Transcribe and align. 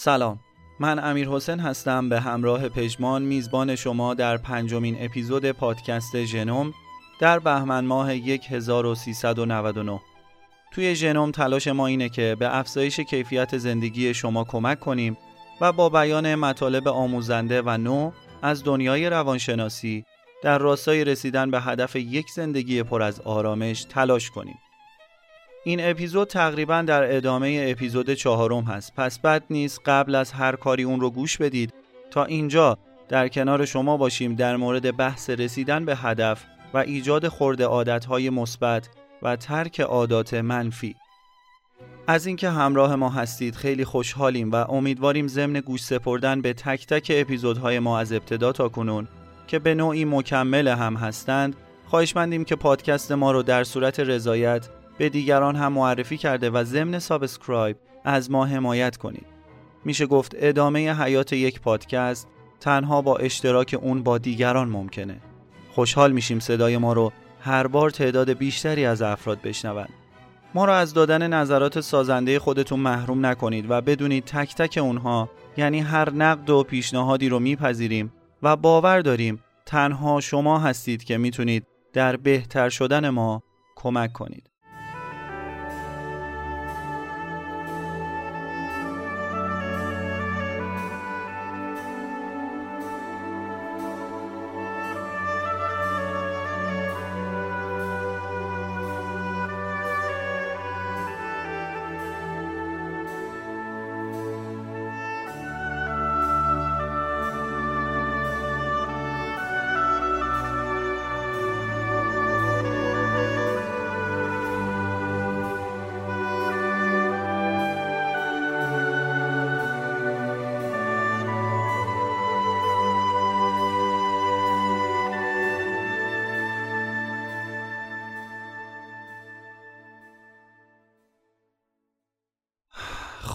سلام 0.00 0.38
من 0.80 1.04
امیر 1.04 1.28
حسین 1.28 1.60
هستم 1.60 2.08
به 2.08 2.20
همراه 2.20 2.68
پژمان 2.68 3.22
میزبان 3.22 3.76
شما 3.76 4.14
در 4.14 4.36
پنجمین 4.36 4.96
اپیزود 5.00 5.50
پادکست 5.50 6.24
ژنوم 6.24 6.74
در 7.20 7.38
بهمن 7.38 7.84
ماه 7.84 8.10
1399 8.10 10.00
توی 10.72 10.94
ژنوم 10.94 11.30
تلاش 11.30 11.68
ما 11.68 11.86
اینه 11.86 12.08
که 12.08 12.36
به 12.38 12.56
افزایش 12.56 13.00
کیفیت 13.00 13.58
زندگی 13.58 14.14
شما 14.14 14.44
کمک 14.44 14.80
کنیم 14.80 15.16
و 15.60 15.72
با 15.72 15.88
بیان 15.88 16.34
مطالب 16.34 16.88
آموزنده 16.88 17.62
و 17.62 17.76
نو 17.76 18.10
از 18.42 18.64
دنیای 18.64 19.10
روانشناسی 19.10 20.04
در 20.42 20.58
راستای 20.58 21.04
رسیدن 21.04 21.50
به 21.50 21.60
هدف 21.60 21.96
یک 21.96 22.30
زندگی 22.30 22.82
پر 22.82 23.02
از 23.02 23.20
آرامش 23.20 23.84
تلاش 23.84 24.30
کنیم. 24.30 24.58
این 25.68 25.90
اپیزود 25.90 26.28
تقریبا 26.28 26.82
در 26.82 27.16
ادامه 27.16 27.66
اپیزود 27.70 28.14
چهارم 28.14 28.64
هست. 28.64 28.94
پس 28.96 29.18
بد 29.18 29.42
نیست 29.50 29.80
قبل 29.86 30.14
از 30.14 30.32
هر 30.32 30.56
کاری 30.56 30.82
اون 30.82 31.00
رو 31.00 31.10
گوش 31.10 31.38
بدید. 31.38 31.74
تا 32.10 32.24
اینجا 32.24 32.78
در 33.08 33.28
کنار 33.28 33.64
شما 33.64 33.96
باشیم 33.96 34.34
در 34.34 34.56
مورد 34.56 34.96
بحث 34.96 35.30
رسیدن 35.30 35.84
به 35.84 35.96
هدف 35.96 36.44
و 36.74 36.78
ایجاد 36.78 37.28
خورده 37.28 37.64
عادتهای 37.64 38.30
مثبت 38.30 38.88
و 39.22 39.36
ترک 39.36 39.80
عادات 39.80 40.34
منفی. 40.34 40.96
از 42.06 42.26
اینکه 42.26 42.50
همراه 42.50 42.96
ما 42.96 43.08
هستید 43.08 43.56
خیلی 43.56 43.84
خوشحالیم 43.84 44.50
و 44.50 44.54
امیدواریم 44.54 45.28
ضمن 45.28 45.60
گوش 45.60 45.82
سپردن 45.82 46.40
به 46.40 46.52
تک 46.52 46.86
تک 46.86 47.12
اپیزودهای 47.14 47.78
ما 47.78 47.98
از 47.98 48.12
ابتدا 48.12 48.52
تا 48.52 48.68
کنون 48.68 49.08
که 49.46 49.58
به 49.58 49.74
نوعی 49.74 50.04
مکمل 50.04 50.68
هم 50.68 50.94
هستند 50.94 51.56
خواهشمندیم 51.86 52.44
که 52.44 52.56
پادکست 52.56 53.12
ما 53.12 53.32
رو 53.32 53.42
در 53.42 53.64
صورت 53.64 54.00
رضایت 54.00 54.68
به 54.98 55.08
دیگران 55.08 55.56
هم 55.56 55.72
معرفی 55.72 56.16
کرده 56.16 56.50
و 56.50 56.64
ضمن 56.64 56.98
subscribe 56.98 57.76
از 58.04 58.30
ما 58.30 58.44
حمایت 58.44 58.96
کنید. 58.96 59.26
میشه 59.84 60.06
گفت 60.06 60.32
ادامه 60.38 61.02
حیات 61.02 61.32
یک 61.32 61.60
پادکست 61.60 62.28
تنها 62.60 63.02
با 63.02 63.16
اشتراک 63.16 63.76
اون 63.82 64.02
با 64.02 64.18
دیگران 64.18 64.68
ممکنه. 64.68 65.16
خوشحال 65.70 66.12
میشیم 66.12 66.38
صدای 66.38 66.78
ما 66.78 66.92
رو 66.92 67.12
هر 67.40 67.66
بار 67.66 67.90
تعداد 67.90 68.32
بیشتری 68.32 68.84
از 68.84 69.02
افراد 69.02 69.40
بشنوند. 69.42 69.92
ما 70.54 70.64
را 70.64 70.76
از 70.76 70.94
دادن 70.94 71.26
نظرات 71.32 71.80
سازنده 71.80 72.38
خودتون 72.38 72.80
محروم 72.80 73.26
نکنید 73.26 73.70
و 73.70 73.80
بدونید 73.80 74.24
تک 74.24 74.54
تک 74.54 74.78
اونها 74.82 75.30
یعنی 75.56 75.80
هر 75.80 76.10
نقد 76.10 76.50
و 76.50 76.62
پیشنهادی 76.62 77.28
رو 77.28 77.38
میپذیریم 77.38 78.12
و 78.42 78.56
باور 78.56 79.00
داریم 79.00 79.42
تنها 79.66 80.20
شما 80.20 80.58
هستید 80.58 81.04
که 81.04 81.18
می‌تونید 81.18 81.66
در 81.92 82.16
بهتر 82.16 82.68
شدن 82.68 83.08
ما 83.08 83.42
کمک 83.76 84.12
کنید. 84.12 84.50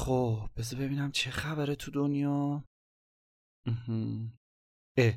خب 0.06 0.50
بذار 0.58 0.80
ببینم 0.80 1.12
چه 1.12 1.32
خبره 1.32 1.76
تو 1.76 1.92
دنیا. 1.92 2.64
اه 4.98 5.14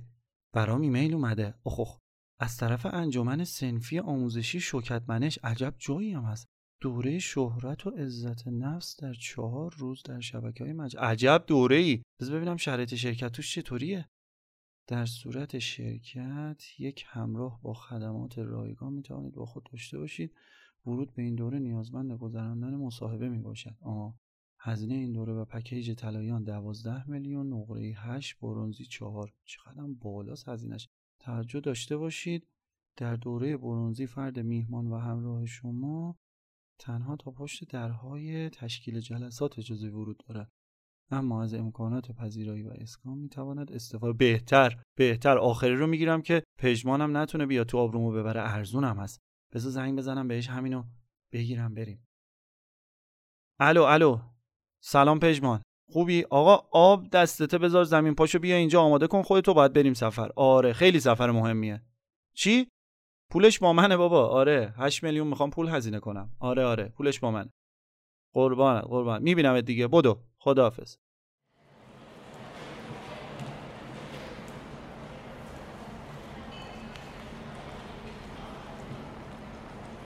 برام 0.55 0.81
ایمیل 0.81 1.15
اومده. 1.15 1.55
اخ 1.67 1.99
از 2.41 2.57
طرف 2.57 2.87
انجمن 2.87 3.45
سنفی 3.45 3.99
آموزشی 3.99 4.61
شوکتمنش 4.61 5.39
عجب 5.45 5.75
جایی 5.79 6.13
هم 6.13 6.25
هست. 6.25 6.47
دوره 6.81 7.19
شهرت 7.19 7.87
و 7.87 7.91
عزت 7.91 8.49
نفس 8.49 9.01
در 9.01 9.15
چهار 9.15 9.75
روز 9.79 10.03
در 10.03 10.21
شبکه 10.21 10.65
های 10.65 10.73
مج... 10.73 10.97
عجب 10.97 11.45
دوره 11.47 11.77
ای 11.77 12.03
بذار 12.21 12.37
ببینم 12.37 12.57
شرایط 12.57 12.95
شرکت 12.95 13.33
توش 13.33 13.55
چطوریه. 13.55 14.09
در 14.87 15.07
صورت 15.07 15.59
شرکت 15.59 16.63
یک 16.79 17.05
همراه 17.09 17.61
با 17.63 17.75
خدمات 17.75 18.39
رایگان 18.39 18.93
می 18.93 19.03
توانید 19.03 19.35
با 19.35 19.47
خود 19.47 19.69
داشته 19.73 19.99
باشید. 19.99 20.35
ورود 20.87 21.15
به 21.15 21.23
این 21.23 21.35
دوره 21.35 21.59
نیازمند 21.59 22.13
گذراندن 22.13 22.75
مصاحبه 22.75 23.29
می 23.29 23.39
باشد 23.39 23.77
آه. 23.81 24.26
هزینه 24.67 24.95
این 24.95 25.13
دوره 25.13 25.33
و 25.33 25.45
پکیج 25.45 25.93
طلاییان 25.93 26.45
12 26.45 27.11
میلیون 27.11 27.53
نقره 27.53 27.95
8 27.97 28.39
برونزی 28.41 28.85
4 28.85 29.33
چقدر 29.45 29.83
بالاست 30.01 30.49
هزینهش. 30.49 30.89
توجه 31.21 31.61
داشته 31.61 31.97
باشید 31.97 32.47
در 32.97 33.17
دوره 33.17 33.57
برونزی 33.57 34.07
فرد 34.07 34.39
میهمان 34.39 34.87
و 34.87 34.99
همراه 34.99 35.47
شما 35.47 36.17
تنها 36.79 37.17
تا 37.17 37.31
پشت 37.31 37.71
درهای 37.71 38.51
تشکیل 38.51 39.01
جلسات 39.01 39.59
اجازه 39.59 39.89
ورود 39.89 40.23
دارد. 40.29 40.51
اما 41.11 41.43
از 41.43 41.55
امکانات 41.55 42.13
پذیرایی 42.13 42.63
و 42.63 42.71
اسکان 42.75 43.19
می‌تواند 43.19 43.73
استفاده 43.73 44.13
بهتر 44.13 44.83
بهتر. 44.97 45.39
آخری 45.39 45.75
رو 45.75 45.87
می‌گیرم 45.87 46.23
که 46.23 46.43
پژمانم 46.59 47.17
نتونه 47.17 47.47
بیا 47.47 47.65
تو 47.65 47.79
آبرومو 47.79 48.13
ببره. 48.13 48.41
ارزونم 48.41 48.99
هست. 48.99 49.21
بذار 49.53 49.71
زنگ 49.71 49.99
بزنم 49.99 50.29
بهش 50.29 50.49
همینو 50.49 50.85
بگیرم 51.33 51.75
بریم. 51.75 52.07
الو 53.61 53.83
الو. 53.83 54.36
سلام 54.89 55.19
پژمان. 55.19 55.63
خوبی؟ 55.93 56.25
آقا 56.31 56.69
آب 56.71 57.11
دستته 57.11 57.59
بذار 57.59 57.85
زمین 57.85 58.15
پاشو 58.15 58.39
بیا 58.39 58.57
اینجا 58.57 58.81
آماده 58.81 59.07
کن 59.07 59.23
خودتو 59.23 59.55
باید 59.55 59.73
بریم 59.73 59.95
سفر. 59.95 60.31
آره 60.37 60.73
خیلی 60.73 61.01
سفر 61.01 61.31
مهمیه. 61.31 61.83
چی؟ 62.35 62.69
پولش 63.31 63.59
با 63.59 63.73
منه 63.73 63.97
بابا. 63.97 64.27
آره 64.29 64.75
8 64.77 65.03
میلیون 65.05 65.27
می‌خوام 65.27 65.51
پول 65.51 65.69
هزینه 65.69 66.01
کنم. 66.01 66.31
آره 66.41 66.65
آره 66.65 66.89
پولش 66.89 67.21
با 67.21 67.31
منه. 67.31 67.51
قربانت 68.35 68.85
قربان. 68.85 69.23
میبینمت 69.23 69.65
دیگه. 69.65 69.89
بدو. 69.89 70.19
خداحافظ. 70.39 70.97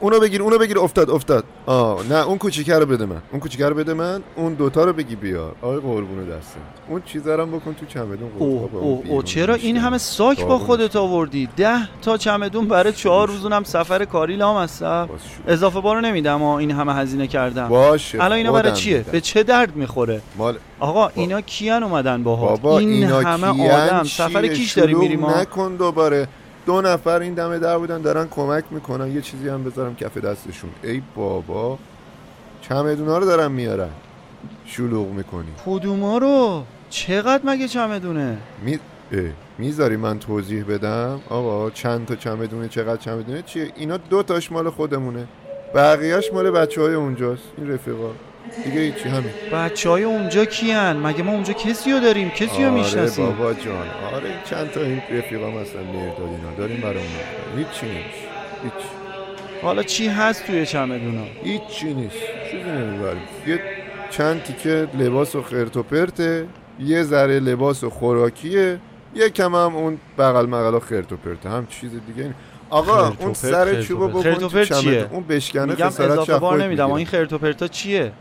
اونو 0.00 0.20
بگیر 0.20 0.42
اونو 0.42 0.58
بگیر 0.58 0.78
افتاد 0.78 1.10
افتاد. 1.10 1.44
آه 1.66 2.06
نه 2.08 2.26
اون 2.26 2.38
کوچیکه 2.38 2.74
رو 2.74 2.86
بده 2.86 3.06
من. 3.06 3.22
اون 3.30 3.40
کوچیکه 3.40 3.66
رو 3.66 3.74
بده 3.74 3.94
من 3.94 4.22
اون 4.36 4.54
دوتا 4.54 4.84
رو 4.84 4.92
بگی 4.92 5.16
بیار 5.16 5.54
آقای 5.62 5.80
قربونه 5.80 6.22
دستت 6.24 6.56
اون 6.88 7.02
چیزا 7.06 7.34
رو 7.34 7.46
بکن 7.46 7.74
تو 7.74 7.86
چمدون 7.86 8.30
او 8.38 8.70
او 8.72 9.04
او 9.08 9.22
چرا 9.22 9.54
این 9.54 9.76
همه 9.76 9.98
ساک 9.98 10.44
با 10.44 10.58
خودت 10.58 10.96
آوردی؟ 10.96 11.48
ده 11.56 12.00
تا 12.02 12.16
چمدون 12.16 12.68
برای 12.68 12.92
چهار 12.92 13.28
روزونم 13.28 13.64
سفر 13.64 14.04
کاری 14.04 14.36
لام 14.36 14.56
هستم. 14.56 15.08
اضافه 15.48 15.80
بارو 15.80 16.00
نمیدم 16.00 16.42
این 16.42 16.70
همه 16.70 16.94
هزینه 16.94 17.26
کردم 17.26 17.68
باشه. 17.68 18.24
الان 18.24 18.38
اینا 18.38 18.52
برای 18.52 18.72
چیه؟ 18.72 19.04
به 19.12 19.20
چه 19.20 19.42
درد 19.42 19.76
می‌خوره؟ 19.76 20.20
مال 20.38 20.56
آقا 20.80 21.08
اینا 21.08 21.40
کیان 21.40 21.82
اومدن 21.82 22.22
باهات؟ 22.22 22.64
این 22.64 22.88
اینا 22.88 23.20
همه 23.20 23.72
آدم 23.72 24.04
سفر 24.04 24.46
کیش 24.46 24.72
داری 24.72 24.94
میری 24.94 25.16
ما 25.16 25.40
نکن 25.40 25.76
دوباره. 25.76 26.28
دو 26.66 26.80
نفر 26.80 27.20
این 27.20 27.34
دمه 27.34 27.58
در 27.58 27.78
بودن 27.78 28.00
دارن 28.00 28.28
کمک 28.28 28.64
می‌کنن. 28.70 29.14
یه 29.14 29.20
چیزی 29.20 29.48
هم 29.48 29.64
بذارم 29.64 29.96
کف 29.96 30.18
دستشون. 30.18 30.70
ای 30.82 31.02
بابا 31.14 31.78
چمدونا 32.62 33.18
رو 33.18 33.24
دارن 33.26 33.52
میارن. 33.52 33.90
شلوغ 34.66 35.08
می‌کنی. 35.08 35.48
کدوما 35.66 36.18
رو؟ 36.18 36.64
چقدر 36.90 37.42
مگه 37.44 37.68
چمدونه 37.68 38.38
می... 38.64 38.78
می‌ذاری 39.58 39.96
من 39.96 40.18
توضیح 40.18 40.64
بدم؟ 40.64 41.20
آقا 41.28 41.70
چند 41.70 42.06
تا 42.06 42.14
چمدونه 42.14 42.68
چقدر 42.68 42.96
چمدونه 42.96 43.42
چیه؟ 43.42 43.72
اینا 43.76 43.96
دو 43.96 44.22
تاش 44.22 44.52
مال 44.52 44.70
خودمونه. 44.70 45.26
بقیهش 45.74 46.30
مال 46.32 46.50
بچه 46.50 46.80
های 46.80 46.94
اونجاست. 46.94 47.42
این 47.58 47.70
رفیقا. 47.72 48.10
دیگه 48.64 48.80
هیچی 48.80 49.08
همین. 49.08 49.30
بچه 49.52 49.90
های 49.90 50.04
اونجا 50.04 50.44
کیان؟ 50.44 50.96
مگه 50.96 51.22
ما 51.22 51.32
اونجا 51.32 51.52
کسی 51.52 51.92
رو 51.92 52.00
داریم؟ 52.00 52.30
کسی 52.30 52.46
رو 52.46 52.70
آره 52.70 52.70
می‌شناسیم؟ 52.70 53.26
بابا 53.26 53.54
جان. 53.54 53.86
آره 54.14 54.30
چند 54.50 54.70
تا 54.70 54.80
این 54.80 55.02
رفیقا 55.10 55.50
مثلا 55.50 55.82
مرداد 55.82 56.20
اینا. 56.20 56.54
داریم 56.58 56.80
برای 56.80 56.96
اون 56.96 57.58
هیچی 57.58 57.86
نیست 57.86 58.18
هیچ 58.62 58.72
حالا 59.62 59.82
چی 59.82 60.08
هست 60.08 60.46
توی 60.46 60.66
چمدونا؟ 60.66 61.24
هیچی 61.44 61.94
نیست. 61.94 62.16
چیزی 62.50 62.70
نمی‌بریم. 62.70 63.22
یه 63.46 63.60
چند 64.10 64.42
تیکه 64.42 64.88
لباس 64.98 65.34
و 65.34 65.42
خرت 65.42 65.76
و 65.76 65.82
پرته 65.82 66.46
یه 66.80 67.02
ذره 67.02 67.40
لباس 67.40 67.84
و 67.84 67.90
خوراکیه 67.90 68.78
یه 69.14 69.30
کم 69.30 69.54
هم 69.54 69.76
اون 69.76 69.98
بغل 70.18 70.46
مغل 70.46 70.74
و 70.74 70.80
خرت 70.80 71.12
و 71.12 71.16
پرته. 71.16 71.48
هم 71.48 71.66
چیز 71.66 71.90
دیگه 71.90 72.22
این 72.22 72.34
آقا 72.70 73.12
اون 73.18 73.34
سر 73.34 73.82
چوبو 73.82 74.08
بکن 74.08 74.64
چیه؟ 74.64 75.08
اون 75.10 75.24
بشکنه 75.24 75.74
خسارت 75.74 76.10
اضافه 76.10 76.38
بار 76.38 76.62
نمیدم. 76.62 76.92
این 76.92 77.06
خرت 77.06 77.32
و 77.32 77.38
پرتا 77.38 77.68
چیه؟ 77.68 78.12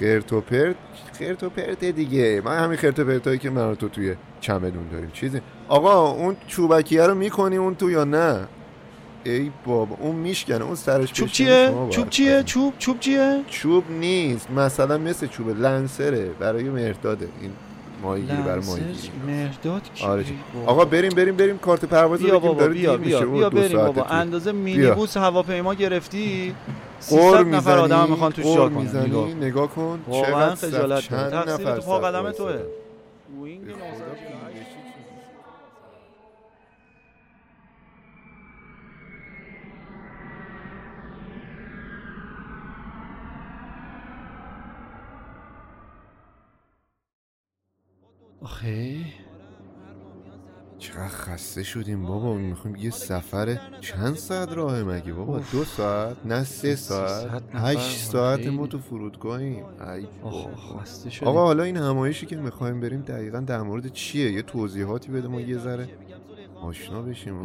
خرت 0.00 0.32
و 0.32 0.40
پرت 0.40 0.76
خرت 1.18 1.42
و 1.42 1.50
پرت 1.50 1.84
دیگه. 1.84 2.42
من 2.44 2.58
همین 2.58 2.76
خرت 2.76 2.98
و 2.98 3.04
پرتایی 3.04 3.38
که 3.38 3.50
من 3.50 3.74
تو 3.74 3.88
توی 3.88 4.14
چمدون 4.40 4.88
داریم. 4.92 5.10
چیزی 5.12 5.40
آقا 5.68 6.10
اون 6.10 6.36
چوبکیه 6.46 7.06
رو 7.06 7.14
می‌کنی 7.14 7.56
اون 7.56 7.74
تو 7.74 7.90
یا 7.90 8.04
نه؟ 8.04 8.48
ای 9.24 9.50
بابا 9.66 9.96
اون 10.00 10.16
میشکنه 10.16 10.64
اون 10.64 10.74
سرش 10.74 11.12
چوب 11.12 11.28
چیه؟ 11.28 11.74
چوب 11.90 12.10
چیه. 12.10 12.42
چوب 12.42 12.74
چوب 12.78 13.00
چیه؟ 13.00 13.40
چوب 13.48 13.84
نیست. 13.90 14.50
مثلا 14.50 14.98
مثل 14.98 15.26
چوب 15.26 15.48
لنسره. 15.48 16.30
برای 16.40 16.64
مهرداده 16.64 17.28
این 17.40 17.50
ماهیگیری 18.02 18.42
برای 18.42 18.64
ماهیگیری. 18.66 19.10
کی 19.94 20.04
آره. 20.04 20.24
آقا 20.66 20.84
بریم 20.84 21.10
بریم 21.10 21.36
بریم 21.36 21.58
کارت 21.58 21.84
پرواز 21.84 22.20
رو 22.20 22.26
بیا 22.26 22.38
بگیم 22.38 22.58
داره 22.58 22.72
بیا 22.72 22.96
بیا 22.96 23.20
بیا 23.20 23.48
دو 23.48 23.56
بریم 23.60 23.78
بابا. 23.78 24.02
اندازه 24.02 24.52
مینیبوس 24.52 25.16
هواپیما 25.16 25.74
گرفتی؟ 25.74 26.54
300 26.54 26.83
قور 27.10 27.44
نفر 27.44 27.78
آدم 27.78 28.10
می‌خوان 28.10 28.32
توش 28.32 28.44
قور 28.44 28.56
جا 28.56 28.68
کنن 28.68 28.96
نگاه. 29.06 29.28
نگاه 29.34 29.68
کن 29.68 30.04
واقعا 30.08 30.54
چقدر 30.54 30.54
خجالت 30.54 31.00
چند 31.00 31.34
نفر 31.34 31.76
تو 31.76 31.82
پا 31.86 31.98
قدم. 31.98 32.32
توه 32.32 32.62
وینگ 33.42 33.64
به 33.66 33.72
خدا 33.72 33.80
938. 33.80 34.18
پیلشی 34.52 34.70
چیزی. 34.70 35.04
آخه 48.42 49.04
چقدر 50.84 51.08
خسته 51.08 51.62
شدیم 51.62 52.02
بابا 52.06 52.34
می‌خوایم 52.34 52.76
یه 52.76 52.90
سفر 52.90 53.58
چند 53.80 54.14
ساعت 54.14 54.52
راه 54.52 54.82
مگه 54.82 55.12
بابا 55.12 55.36
اوف. 55.36 55.52
دو 55.52 55.64
ساعت 55.64 56.16
نه 56.24 56.44
سه 56.44 56.76
ساعت. 56.76 57.42
هشت 57.52 57.98
ساعت. 57.98 58.46
ما 58.46 58.66
تو 58.66 58.78
فرودگاهیم. 58.78 59.64
خسته 60.82 61.10
شدیم 61.10 61.28
آقا 61.28 61.44
حالا 61.44 61.62
این 61.62 61.76
همایشی 61.76 62.26
که 62.26 62.36
می‌خوایم 62.36 62.80
بریم 62.80 63.00
دقیقا 63.00 63.40
در 63.40 63.62
مورد 63.62 63.92
چیه 63.92 64.32
یه 64.32 64.42
توضیحاتی 64.42 65.12
بده 65.12 65.28
ما 65.28 65.40
یه 65.40 65.58
ذره 65.58 65.88
آشنا 66.62 67.02
بشیم 67.02 67.42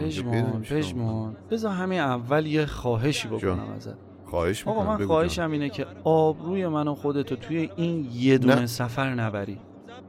پژمان 0.62 1.36
بذار 1.52 1.72
همین 1.74 2.00
اول 2.00 2.46
یه 2.46 2.66
خواهشی 2.66 3.28
بکنم. 3.28 3.74
ازت 3.76 3.94
خواهش 4.26 4.68
آقا 4.68 4.84
من 4.98 5.06
خواهشم 5.06 5.52
اینه 5.52 5.70
که 5.70 5.86
آبروی 6.04 6.68
من 6.68 6.88
و 6.88 6.96
خودتو 6.96 7.36
توی 7.36 7.70
این 7.76 8.10
یه 8.14 8.38
دونه 8.38 8.56
نه. 8.56 8.66
سفر 8.66 9.14
نبری 9.14 9.58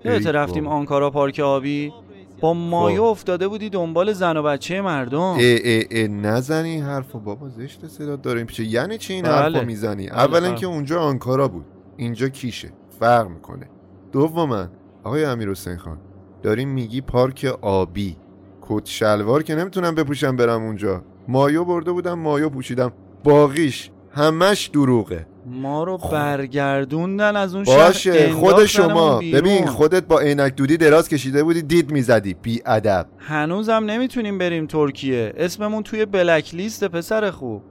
یادت 0.04 0.26
رفتیم. 0.26 0.66
آنکارا 0.66 1.10
پارک 1.10 1.40
آبی 1.40 1.92
با 2.40 2.54
مایه 2.54 2.98
خب. 2.98 3.04
افتاده 3.04 3.48
بودی 3.48 3.70
دنبال 3.70 4.12
زن 4.12 4.36
و 4.36 4.42
بچه 4.42 4.80
مردم. 4.80 5.20
ای 5.20 5.68
ای 5.68 5.86
ای 5.90 6.08
نزنی 6.08 6.68
این 6.68 6.84
حرفو 6.84 7.20
بابا 7.20 7.48
زشت 7.48 7.86
صدا 7.86 8.16
داریم 8.16 8.46
پیشه 8.46 8.64
یعنی 8.64 8.98
چی 8.98 9.12
این 9.12 9.24
بله. 9.24 9.32
حرفو 9.32 9.66
می‌زنی؟ 9.66 10.06
بله، 10.06 10.18
اولا 10.18 10.48
بله. 10.48 10.54
که 10.54 10.66
اونجا 10.66 11.00
آنکارا 11.00 11.48
بود. 11.48 11.64
اینجا 11.96 12.28
کیشه. 12.28 12.72
فرق 13.00 13.28
می‌کنه. 13.28 13.68
دوما 14.12 14.66
آقای 15.04 15.24
امیر 15.24 15.50
حسین 15.50 15.76
خان 15.76 15.98
داریم 16.42 16.68
میگی 16.68 17.00
پارک 17.00 17.58
آبی. 17.60 18.16
کت 18.62 18.86
شلوار 18.86 19.42
که 19.42 19.54
نمی‌تونم 19.54 19.94
بپوشم 19.94 20.36
برم 20.36 20.62
اونجا. 20.62 21.02
مایو 21.28 21.64
برده 21.64 21.92
بودم 21.92 22.18
مایو 22.18 22.48
پوشیدم. 22.48 22.92
باقیش 23.24 23.90
همش 24.12 24.66
دروغه. 24.66 25.26
ما 25.52 25.84
رو 25.84 25.98
برگردوندن 25.98 27.36
از 27.36 27.54
اون 27.54 27.64
باشه 27.64 28.12
شهر 28.28 28.32
خود 28.32 28.64
شما. 28.64 29.18
ببین 29.18 29.66
خودت 29.66 30.02
با 30.04 30.20
عینک 30.20 30.54
دودی 30.56 30.76
دراز 30.76 31.08
کشیده 31.08 31.44
بودی 31.44 31.62
دید 31.62 31.92
می‌زدی 31.92 32.34
بی 32.34 32.62
ادب 32.66 33.06
هنوزم 33.18 33.72
نمی‌تونیم 33.72 34.38
بریم 34.38 34.66
ترکیه 34.66 35.32
اسممون 35.36 35.82
توی 35.82 36.06
بلک 36.06 36.54
لیست 36.54 36.84
پسر 36.84 37.30
خوب 37.30 37.62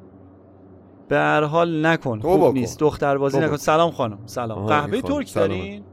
به 1.09 1.15
هر 1.17 1.43
حال 1.43 1.85
نکن 1.85 2.19
خوب 2.19 2.41
کن. 2.41 2.53
نیست 2.53 2.79
دختر 2.79 3.17
بازی 3.17 3.37
نکن 3.39 3.47
کن. 3.49 3.57
سلام 3.57 3.91
خانم 3.91 4.19
سلام 4.25 4.65
قهوه 4.65 5.01
خانم. 5.01 5.15
ترک. 5.15 5.33
دارین 5.33 5.83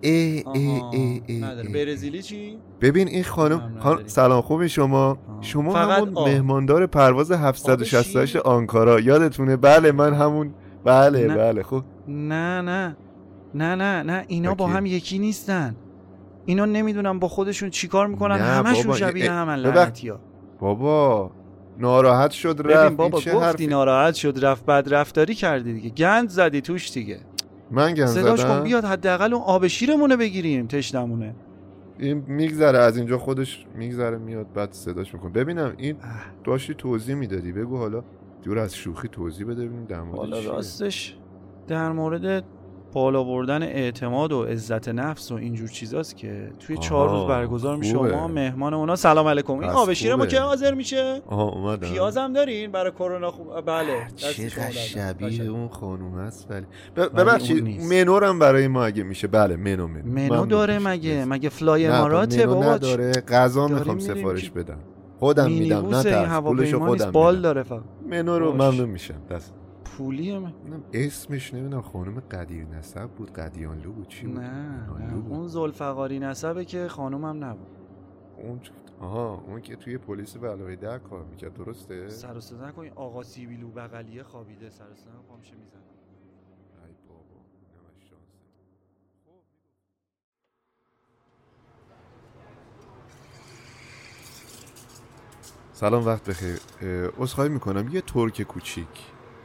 ای 0.00 0.44
ای 0.54 0.80
ای 0.92 1.22
ای. 1.26 1.40
برزیلی 1.74 2.22
چی 2.22 2.58
ببین 2.80 3.08
این 3.08 3.24
خانم 3.24 3.58
خان... 3.78 3.92
نداری. 3.92 4.08
سلام 4.08 4.40
خوبی 4.40 4.68
شما 4.68 5.06
آه. 5.08 5.18
شما 5.40 5.74
همون 5.76 6.12
آب. 6.16 6.28
مهماندار 6.28 6.86
پرواز 6.86 7.32
آب 7.32 7.38
768 7.42 8.32
چی؟ 8.32 8.38
آنکارا 8.38 9.00
یادتونه 9.00 9.56
بله 9.56 9.92
من 9.92 10.14
همون 10.14 10.54
بله 10.86 11.26
نه. 11.26 11.34
بله 11.36 11.62
خب 11.62 11.82
نه 12.08 12.60
نه 12.60 12.96
نه 13.54 13.74
نه 13.74 14.02
نه 14.02 14.24
اینا 14.28 14.54
با. 14.54 14.66
هم 14.66 14.86
یکی 14.86 15.18
نیستن. 15.18 15.74
اینا 16.46 16.64
نمی‌دونم 16.64 17.18
با 17.18 17.28
خودشون 17.28 17.70
چیکار 17.70 18.06
می‌کنن. 18.06 18.36
همشون 18.38 18.94
شبیه 18.94 19.32
همن 19.32 19.62
ببخ- 19.62 19.76
لعنتی 19.76 20.08
ها 20.08 20.20
بابا 20.60 21.30
ناراحت 21.78 22.30
شد 22.30 22.60
رفت. 22.64 22.84
ببین 22.84 22.96
بابا 22.96 23.20
چه 23.20 23.32
گفتی 23.32 23.46
حرفی؟ 23.46 23.66
ناراحت 23.66 24.14
شد 24.14 24.38
رفت 24.44 24.66
بد 24.66 24.84
رفتاری 24.90 25.34
کردی 25.34 25.72
دیگه. 25.72 25.90
گند 25.90 26.28
زدی 26.28 26.60
توش 26.60 26.92
دیگه. 26.92 27.20
من 27.70 27.94
گن 27.94 28.06
صداش 28.06 28.40
زدم؟ 28.40 28.58
کن 28.58 28.64
بیاد 28.64 28.84
حداقل 28.84 29.34
اون 29.34 29.42
آب 29.42 29.66
شیرمونه 29.66 30.16
بگیریم 30.16 30.66
تشنمونه. 30.66 31.34
این 31.98 32.24
میگذره 32.26 32.78
از 32.78 32.96
اینجا 32.96 33.18
خودش 33.18 33.66
میگذره 33.74 34.18
میاد 34.18 34.46
بعد 34.54 34.72
صداش 34.72 35.14
می‌کنه. 35.14 35.30
ببینم 35.30 35.74
این 35.76 35.96
داشتی 36.44 36.74
توضیح 36.74 37.14
می‌دادی. 37.14 37.52
بگو 37.52 37.76
حالا. 37.78 38.02
دور 38.46 38.58
از 38.58 38.74
شوخی 38.74 39.08
توضیح 39.08 39.46
بده 39.46 39.66
ببینیم 39.66 39.84
در 39.84 40.00
مورد 40.00 40.18
حالا. 40.18 40.40
راستش 40.40 41.16
در 41.68 41.92
مورد 41.92 42.44
بالا 42.92 43.24
بردن 43.24 43.62
اعتماد 43.62 44.32
و 44.32 44.44
عزت 44.44 44.88
نفس 44.88 45.32
و 45.32 45.34
اینجور 45.34 45.68
چیزاست 45.68 46.16
که 46.16 46.50
توی 46.58 46.76
چهار 46.76 47.10
روز 47.10 47.28
برگزار 47.28 47.76
میشه. 47.76 47.94
ما 47.94 48.28
مهمان 48.28 48.74
اونا 48.74 48.96
سلام 48.96 49.28
علیکم 49.28 49.52
این 49.52 49.70
آب 49.70 49.92
شیر 49.92 50.14
ما. 50.14 50.26
که 50.26 50.40
حاضر 50.40 50.74
میشه 50.74 51.22
آها 51.26 51.42
اومدم 51.42 51.88
پیازم 51.88 52.32
دارین 52.32 52.72
برای 52.72 52.90
کرونا 52.90 53.30
خوب 53.30 53.60
بله 53.60 54.06
درد. 54.22 54.70
شبیه. 54.72 55.50
اون 55.50 55.68
خانوم 55.68 56.18
هست 56.18 56.46
ولی 56.50 56.66
ببخشید 56.96 57.64
نیست. 57.64 57.92
منورم 57.92 58.38
برای 58.38 58.68
ما 58.68 58.84
اگه 58.84 59.02
میشه 59.02 59.26
بله 59.26 59.56
منو 59.56 59.86
منو 59.86 60.28
منو 60.30 60.46
داره. 60.46 60.78
مگه. 60.78 61.24
مگه 61.24 61.48
فلای 61.48 61.88
نه، 61.88 61.94
اماراته 61.94 62.46
منو 62.46 62.54
بابا 62.54 62.74
نداره 62.74 63.12
غذا 63.12 63.68
می‌خوام 63.68 63.98
سفارش 63.98 64.50
بدم 64.50 64.78
خودم 65.18 65.50
میدم 65.50 65.86
نه 65.88 66.02
ترس 66.02 66.42
پولشو 66.42 66.86
خودم 66.86 67.10
بال 67.10 67.40
داره 67.40 67.62
فقط. 67.62 67.82
منو 68.10 68.38
رو. 68.38 68.52
ممنون 68.52 68.88
میشم 68.88 69.26
دست. 69.30 69.54
پولیه 69.84 70.38
من 70.38 70.52
اسمش 70.92 71.54
نمی‌دونم 71.54 71.82
خانم 71.82 72.20
قدیر 72.20 72.64
نسب 72.64 73.06
بود 73.06 73.32
قدیانلو 73.32 73.92
بود 73.92 74.08
چی 74.08 74.26
بود؟ 74.26 74.38
نه 74.38 74.86
نه 74.98 75.14
بود. 75.14 75.32
اون 75.32 75.48
زلفقاری 75.48 76.18
نسبه 76.18 76.64
که 76.64 76.88
خانومم 76.88 77.44
نبود. 77.44 77.66
اون 78.36 78.60
آها 79.00 79.44
اون 79.46 79.60
که 79.60 79.76
توی 79.76 79.98
پلیس 79.98 80.36
به 80.36 80.48
علاوه 80.48 80.76
در 80.76 80.98
کار 80.98 81.24
می‌کرد 81.24 81.54
درسته؟ 81.54 82.08
سر 82.08 82.36
و 82.36 82.40
صدا 82.40 82.68
نکن 82.68 82.82
این 82.82 82.92
آقا 82.92 83.22
سیبیلو 83.22 83.68
بغلیه 83.70 84.22
خوابیده 84.22 84.70
سر 84.70 84.84
و 84.84 84.94
صدا 84.94 85.22
پامشه 85.28 85.54
می‌زنه 85.54 85.80
ای 86.86 86.92
بابا 87.08 87.20
اینم 87.70 87.86
از 87.88 88.00
شانسه. 88.00 88.36
سلام 95.80 96.06
وقت 96.06 96.30
بخیر. 96.30 96.58
عذرخواهی 97.18 97.50
می‌کنم. 97.50 97.88
یه 97.88 98.00
ترک 98.00 98.42
کوچیک. 98.42 98.86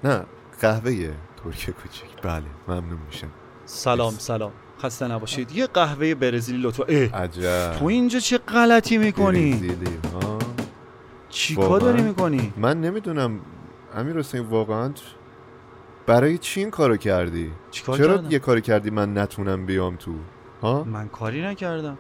نه 0.04 0.24
قهوه 0.62 0.92
ترک 1.44 1.70
کوچیک. 1.70 2.22
بله 2.24 2.44
ممنون 2.68 3.00
میشم. 3.08 3.28
سلام 3.66 4.14
سلام. 4.14 4.52
خسته 4.82 5.08
نباشید. 5.08 5.52
یه 5.52 5.68
قهوه 5.68 6.16
برزیلی 6.16 6.62
لطفا. 6.62 6.84
اه 6.84 7.24
عجب. 7.24 7.76
تو 7.80 7.86
اینجا 7.86 8.20
چه 8.20 8.38
غلطی 8.38 8.98
می‌کنی؟ 8.98 9.52
برزیلی، 9.52 9.98
ها؟ 10.14 10.40
چیکار 11.30 11.66
واقعا؟ 11.66 11.80
داری 11.80 12.02
می‌کنی؟ 12.02 12.54
من 12.58 12.82
نمی‌دونم 12.82 13.40
امیر 13.96 14.18
حسین 14.18 14.42
واقعا 14.42 14.92
برای 16.08 16.38
چی 16.38 16.60
این 16.60 16.70
کارو 16.70 16.98
کردی؟ 16.98 17.52
چرا 17.72 17.98
کردم؟ 17.98 18.32
یه 18.32 18.40
کاری 18.40 18.62
کردی 18.62 18.90
من 18.90 19.18
نتونم 19.18 19.66
بیام 19.66 19.96
تو؟ 19.96 20.12
ها؟ 20.62 20.84
من 20.84 21.08
کاری 21.08 21.42
نکردم. 21.42 21.98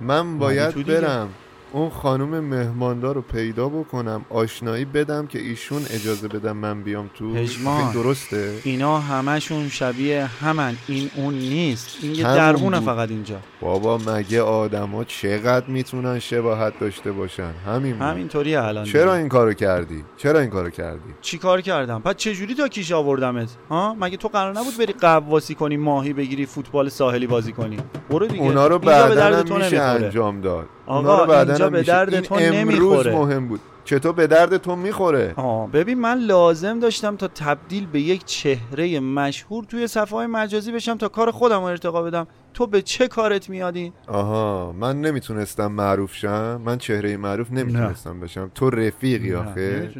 من 0.00 0.38
باید. 0.38 0.86
برم. 0.86 1.28
اون 1.72 1.90
خانم 1.90 2.44
مهماندار 2.44 3.14
رو 3.14 3.22
پیدا 3.22 3.68
بکنم 3.68 4.24
آشنایی 4.30 4.84
بدم 4.84 5.26
که 5.26 5.38
ایشون 5.38 5.82
اجازه 5.90 6.28
بدم 6.28 6.56
من 6.56 6.82
بیام 6.82 7.10
تو. 7.14 7.24
این 7.24 7.92
درسته؟ 7.92 8.54
اینا 8.64 8.98
همشون 8.98 9.68
شبیه 9.68 10.30
همن. 10.40 10.76
این 10.86 11.10
اون 11.16 11.34
نیست. 11.34 11.98
این 12.02 12.14
یه 12.14 12.52
بود. 12.52 12.74
فقط 12.74 13.10
اینجا. 13.10 13.36
بابا 13.60 13.98
مگه 13.98 14.42
آدما 14.42 15.04
چقدر 15.04 15.66
می‌تونن 15.66 16.18
شباهت 16.18 16.78
داشته 16.80 17.12
باشن؟ 17.12 17.50
همین. 17.66 17.94
همینطوری 17.94 18.56
الان 18.56 18.84
چرا. 18.84 19.14
این 19.14 19.28
کارو 19.28 19.52
کردی؟ 19.52 20.04
چرا 20.16 20.40
این 20.40 20.50
کارو 20.50 20.70
کردی؟ 20.70 21.14
چی 21.20 21.38
کار 21.38 21.60
کردم؟ 21.60 22.00
پس 22.00 22.14
چجوری 22.16 22.54
تا 22.54 22.68
کیش 22.68 22.92
آوردمت؟ 22.92 23.48
ها؟ 23.70 23.96
مگه 24.00 24.16
تو 24.16 24.28
قرار 24.28 24.58
نبود 24.58 24.76
بری 24.78 24.92
قواسی 24.92 25.54
کنی 25.54 25.76
ماهی 25.76 26.12
بگیری 26.12 26.46
فوتبال 26.46 26.88
ساهلی 26.88 27.26
بازی 27.26 27.52
کنی؟ 27.52 27.76
برو 28.10 28.26
دیگه. 28.26 28.42
اونا 28.42 28.66
رو 28.66 28.78
بعدا 28.78 29.14
درد 29.14 29.34
هم 29.34 29.42
تو 29.42 29.56
میشه. 29.56 29.80
انجام 29.80 30.40
داد. 30.40 30.66
آقا، 30.88 31.34
اینجا 31.42 31.70
به. 31.70 31.82
درد 31.82 32.20
تو 32.20 32.34
امروز 32.34 32.54
نمی‌خوره. 32.54 33.14
مهم 33.14 33.48
بود 33.48 33.60
چطور 33.84 34.12
به 34.12 34.26
درد 34.26 34.56
تو 34.56 34.76
می‌خوره 34.76 35.34
آه 35.36 35.70
ببین 35.70 35.98
من 35.98 36.18
لازم 36.18 36.78
داشتم 36.80 37.16
تا 37.16 37.28
تبدیل 37.28 37.86
به 37.86 38.00
یک 38.00 38.24
چهره 38.24 39.00
مشهور 39.00 39.64
توی 39.64 39.86
صفحه 39.86 40.16
های 40.16 40.26
مجازی 40.26 40.72
بشم 40.72 40.96
تا 40.96 41.08
کار 41.08 41.30
خودم 41.30 41.58
رو 41.58 41.64
ارتقا 41.64 42.02
بدم 42.02 42.26
تو 42.54 42.66
به 42.66 42.82
چه 42.82 43.08
کارت 43.08 43.50
میادی؟ 43.50 43.92
آها 44.06 44.74
من 44.78 45.00
نمی‌تونستم 45.00 45.72
معروف 45.72 46.14
شم 46.14 46.60
من 46.64 46.78
چهره 46.78 47.16
معروف 47.16 47.52
نمی‌تونستم 47.52 48.20
بشم 48.20 48.50
تو 48.54 48.70
رفیقی 48.70 49.34
آخه. 49.34 49.90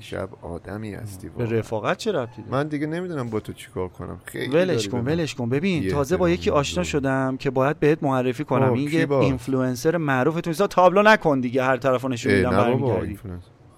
شب 0.00 0.28
آدمی 0.42 0.94
هستی 0.94 1.28
به. 1.28 1.44
رفاقت 1.44 1.96
چه 1.96 2.12
ربطی 2.12 2.42
داره؟ 2.42 2.52
من 2.52 2.68
دیگه 2.68 2.86
نمی‌دونم 2.86 3.30
با 3.30 3.40
تو 3.40 3.52
چیکار 3.52 3.88
کنم 3.88 4.20
خیلی 4.24 4.56
ولش 4.56 4.88
کن 4.88 5.00
ولش 5.00 5.34
کن 5.34 5.48
ببین 5.48 5.82
بی 5.82 5.90
تازه 5.90 6.16
با 6.16 6.30
یکی 6.30 6.50
آشنا. 6.50 6.84
شدم 6.84 7.36
که 7.36 7.50
باید 7.50 7.80
بهت 7.80 8.02
معرفی 8.02 8.44
کنم 8.44 8.68
خب، 8.68 8.72
این 8.72 8.90
کی 8.90 8.96
یه؟ 8.96 9.12
اینفلوئنسر 9.12 9.96
معروف 9.96 10.40
تو 10.40 10.52
تابلو 10.52 11.02
نکن 11.02 11.40
دیگه 11.40 11.62
هر 11.62 11.76
طرفو 11.76 12.08
نشون 12.08 12.34
میدم 12.34 12.50
برمیگردی. 12.50 13.12
یه 13.12 13.18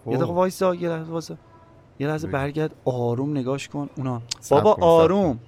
دقیقه 0.06 0.24
خب. 0.26 0.30
وایسا 0.30 0.74
یه 0.74 0.88
لحظه 0.88 1.10
وایسا 1.10 1.36
یه 1.98 2.08
لحظه. 2.08 2.28
برگرد 2.28 2.74
آروم 2.84 3.30
نگاش 3.30 3.68
کن 3.68 3.88
اونا 3.96 4.22
بابا 4.50 4.76
آروم 4.80 5.38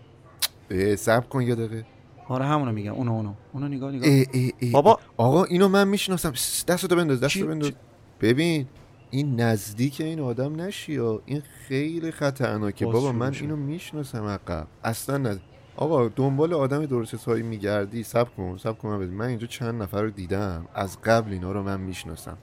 صبر 0.97 1.27
کن 1.27 1.43
یه 1.43 1.55
دقیقه 1.55 1.85
آره 2.29 2.45
همونو 2.45 2.73
میگم 2.73 2.93
اونو 2.93 3.13
اونو. 3.13 3.33
اونو 3.53 3.69
نگاه 3.69 3.93
نگاه. 3.93 4.09
اه، 4.09 4.25
اه، 4.35 4.51
اه، 4.63 4.71
بابا. 4.71 4.99
آقا 5.17 5.45
اینو 5.45 5.69
من 5.69 5.89
می‌شناسم. 5.89 6.31
دستتو 6.69 6.97
بنداز 6.97 7.21
دستتو 7.21 7.47
بنداز. 7.47 7.73
ببین 8.21 8.67
این 9.11 9.41
نزدیک 9.41 10.01
این 10.01 10.21
آدم 10.21 10.61
نشی 10.61 10.97
ها. 10.97 11.21
این 11.27 11.43
خیلی 11.69 12.11
خطرناکه. 12.11 12.87
بابا 12.87 13.13
من. 13.13 13.35
اینو 13.35 13.57
می‌شناسم 13.57 14.25
عقب. 14.25 14.67
اصلا 14.85 15.17
نه 15.17 15.41
آقا 15.77 16.09
دنبال 16.09 16.55
آدم 16.55 16.87
درست 16.87 17.15
حسابی 17.15 17.43
میگردی. 17.43 18.03
سب 18.03 18.29
کن 18.37 18.57
سب 18.57 18.79
کن 18.79 18.89
من. 18.89 19.07
من 19.07 19.27
اینجا 19.27 19.47
چند 19.47 19.83
نفر 19.83 20.03
رو 20.03 20.11
دیدم. 20.11 20.69
از 20.75 20.99
قبل 21.01 21.33
اینا 21.33 21.53
رو 21.53 21.63
من 21.63 21.81
می‌شناسم. 21.81 22.39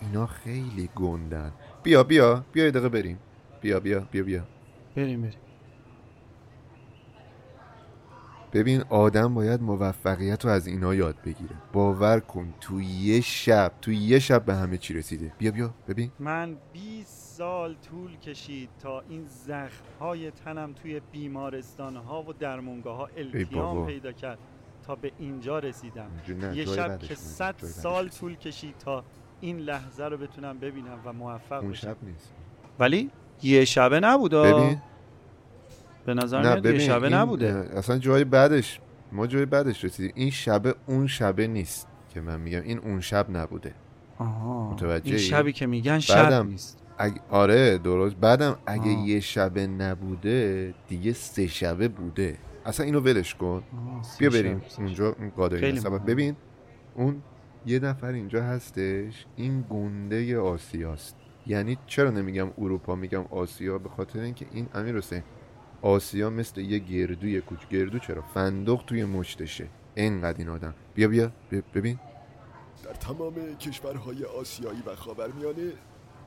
اینا 0.00 0.26
خیلی 0.26 0.90
گندن. 0.96 1.52
بیا 1.82 2.02
بیا. 2.02 2.44
بیا 2.52 2.64
یه 2.64 2.70
دقیقه 2.70 2.88
بریم. 2.88 3.18
بیا 3.60 3.80
بیا 3.80 4.00
بیا 4.00 4.24
بیا. 4.24 4.42
بریم 4.96 5.22
بریم. 5.22 5.34
ببین 8.54 8.82
آدم 8.88 9.34
باید 9.34 9.62
موفقیت 9.62 10.44
رو 10.44 10.50
از 10.50 10.66
اینا 10.66 10.94
یاد 10.94 11.16
بگیره. 11.24 11.56
باور 11.72 12.20
کن 12.20 12.54
تو 12.60 12.80
یه 12.80 13.20
شب 13.20 13.72
تو 13.82 13.92
یه 13.92 14.18
شب 14.18 14.44
به 14.44 14.54
همه 14.54 14.78
چی 14.78 14.94
رسیده. 14.94 15.32
بیا 15.38 15.50
بیا 15.50 15.74
ببین. 15.88 16.10
من 16.18 16.56
20 16.72 17.36
سال 17.36 17.74
طول 17.90 18.16
کشید 18.16 18.68
تا 18.82 19.00
این 19.08 19.24
زخم 19.26 19.84
های 20.00 20.30
تنم 20.30 20.72
توی 20.72 21.00
بیمارستان 21.12 21.96
ها 21.96 22.22
و 22.22 22.32
درمونگاه 22.32 22.96
ها. 22.96 23.08
التیام 23.16 23.86
پیدا 23.86 24.12
کرد 24.12 24.38
تا 24.86 24.94
به 24.94 25.12
اینجا 25.18 25.58
رسیدم. 25.58 26.10
یه 26.54 26.64
شب 26.64 26.98
که 26.98 27.06
بود، 27.06 27.16
100 27.16 27.44
جای 27.44 27.52
بعدش 27.52 27.74
سال. 27.74 28.08
طول 28.08 28.36
کشید 28.36 28.78
تا 28.78 29.04
این 29.40 29.58
لحظه 29.58 30.04
رو 30.04 30.16
بتونم 30.16 30.58
ببینم 30.58 30.98
و 31.04 31.12
موفق 31.12 31.60
اون 31.60 31.70
بشم. 31.70 31.88
شب 31.88 31.96
نیست. 32.02 32.32
ولی 32.78 33.10
یه 33.42 33.64
شبه 33.64 34.00
نبود. 34.00 34.34
ببین. 34.34 34.82
به 36.06 36.14
نظر 36.14 36.42
نه 36.42 36.48
میاد 36.48 36.66
یه 36.66 36.78
شبه 36.78 37.08
نبوده. 37.08 37.68
اصلا 37.76 37.98
جای 37.98 38.24
بعدش 38.24 38.80
ما 39.12 39.26
جای 39.26 39.46
بعدش 39.46 39.84
رسیدیم. 39.84 40.12
این 40.14 40.30
شبه 40.30 40.74
اون 40.86 41.06
شبه 41.06 41.46
نیست 41.46 41.88
که 42.14 42.20
من 42.20 42.40
میگم. 42.40 42.62
این 42.62 42.78
اون 42.78 43.00
شب 43.00 43.26
نبوده. 43.30 43.74
آها 44.18 44.70
متوجهی؟ 44.70 45.10
این 45.10 45.18
شبی 45.18 45.52
که 45.52 45.66
میگن 45.66 45.98
شب 45.98 46.14
بعدم 46.14 46.46
نیست. 46.46 46.78
اگه 46.98 47.20
آره 47.30 47.78
درست. 47.78 48.16
بعدم 48.16 48.56
اگه 48.66 48.82
آه. 48.82 49.08
یه 49.08 49.20
شبه 49.20 49.66
نبوده 49.66 50.74
دیگه 50.88 51.12
سه 51.12 51.46
شبه 51.46 51.88
بوده. 51.88 52.38
اصلا 52.66 52.86
اینو 52.86 53.00
ولش 53.00 53.34
کن. 53.34 53.62
بیا 54.18 54.30
بریم 54.30 54.62
شب. 54.68 54.80
اونجا 54.80 55.16
اون 55.18 55.30
قادری. 55.30 55.80
ببین 56.06 56.36
اون 56.94 57.22
یه 57.66 57.78
نفر 57.78 58.12
اینجا 58.12 58.42
هستش. 58.42 59.26
این 59.36 59.64
گنده 59.70 60.38
آسیاست. 60.38 61.16
یعنی 61.46 61.78
چرا 61.86 62.10
نمیگم 62.10 62.50
اروپا 62.58 62.94
میگم 62.94 63.24
آسیا؟ 63.30 63.78
به 63.78 63.88
خاطر 63.88 64.20
اینکه 64.20 64.46
این 64.52 64.66
امیر 64.74 64.96
حسین 64.96 65.22
آسیا 65.84 66.30
مثل 66.30 66.60
یه 66.60 66.78
گردوی 66.78 67.40
کوچ. 67.40 67.58
گردو 67.70 67.98
چرا؟ 67.98 68.22
فندق 68.22 68.84
توی 68.86 69.04
مشتشه. 69.04 69.68
اینقدر 69.94 70.38
این 70.38 70.48
آدم. 70.48 70.74
بیا 70.94 71.08
بیا. 71.08 71.30
ببین. 71.74 71.98
در 72.84 72.92
تمام 72.92 73.34
کشورهای 73.60 74.24
آسیایی 74.24 74.82
و 74.86 74.94
خاورمیانه 74.94 75.72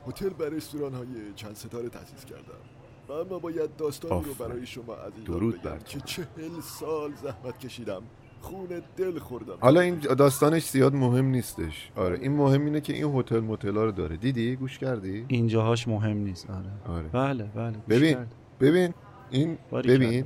هتل 0.06 0.30
و 0.38 0.42
رستوران 0.42 0.94
های 0.94 1.06
چند 1.36 1.54
ستاره 1.54 1.88
تأسیس 1.88 2.24
کردم. 2.24 2.62
و 3.08 3.12
اما 3.12 3.38
باید 3.38 3.76
داستانی 3.76 4.24
رو. 4.24 4.34
برای 4.34 4.66
شما 4.66 4.94
عزیزان 4.94 5.24
درود 5.24 5.62
بگم. 5.62 5.78
که 5.78 6.00
چهل 6.00 6.60
سال 6.62 7.12
زحمت 7.22 7.58
کشیدم. 7.58 8.02
خون 8.40 8.82
دل 8.96 9.18
خوردم. 9.18 9.56
حالا 9.60 9.80
این 9.80 9.98
داستانش 9.98 10.68
زیاد 10.68 10.94
مهم 10.94 11.24
نیستش. 11.26 11.90
آره 11.96 12.18
این 12.18 12.32
مهم 12.32 12.64
اینه 12.64 12.80
که 12.80 12.92
این 12.92 13.14
هتل 13.14 13.40
متلا 13.40 13.84
رو 13.84 13.92
داره. 13.92 14.16
دیدی؟ 14.16 14.56
گوش 14.56 14.78
کردی؟ 14.78 15.24
اینجاهاش 15.28 15.88
مهم 15.88 16.16
نیست. 16.16 16.50
آره. 16.50 16.98
آره. 16.98 17.08
بله 17.08 17.44
بله. 17.44 17.76
ببین. 17.88 18.14
کردم. 18.14 18.28
ببین. 18.60 18.94
این 19.30 19.58
ببین. 19.72 20.24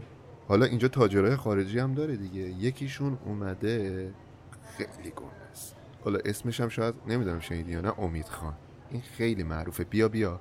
حالا 0.49 0.66
اینجا 0.66 0.88
تاجرای 0.88 1.37
خارجی 1.37 1.78
هم 1.78 1.94
داره 1.94 2.16
دیگه. 2.16 2.40
یکیشون 2.40 3.18
اومده 3.25 4.11
خیلی 4.76 5.11
گنده 5.11 5.50
است. 5.52 5.76
حالا 6.04 6.18
اسمش 6.25 6.61
هم 6.61 6.68
شاید 6.68 6.94
نمی‌دونم 7.06 7.40
شنیدی 7.40 7.73
یا 7.73 7.80
نه 7.80 7.99
امید 7.99 8.28
خان. 8.28 8.54
این 8.90 9.02
خیلی 9.02 9.42
معروفه. 9.42 9.85
بیا 9.85 10.09
بیا. 10.09 10.40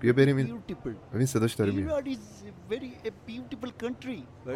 بیا 0.00 0.12
بریم 0.12 0.36
این. 0.36 0.62
ببین 1.14 1.26
صداش 1.26 1.54
داره 1.54 1.72
میاد. 1.72 2.04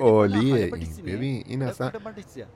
عالیه 0.00 0.54
این. 0.54 0.70
ببین 1.06 1.42
این 1.46 1.62
اصلا 1.62 1.90
Hanabatisine. 1.90 2.46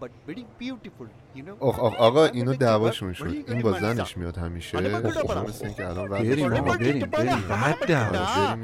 But 0.00 0.10
very 0.28 0.44
beautiful, 0.60 1.08
you 1.36 1.42
know. 1.42 1.56
آخ 1.60 1.78
آخ 1.78 1.94
آقا 1.94 2.24
اینو. 2.24 2.54
دعواشون 2.54 3.12
شد. 3.12 3.24
این 3.48 3.62
با 3.62 3.80
زنش? 3.80 4.16
میاد 4.16 4.38
همیشه. 4.38 4.78
خب 4.78 6.08
بریم. 6.08 6.48
بریم 6.48 6.64
بریم. 6.64 7.06
بریم. 7.06 8.60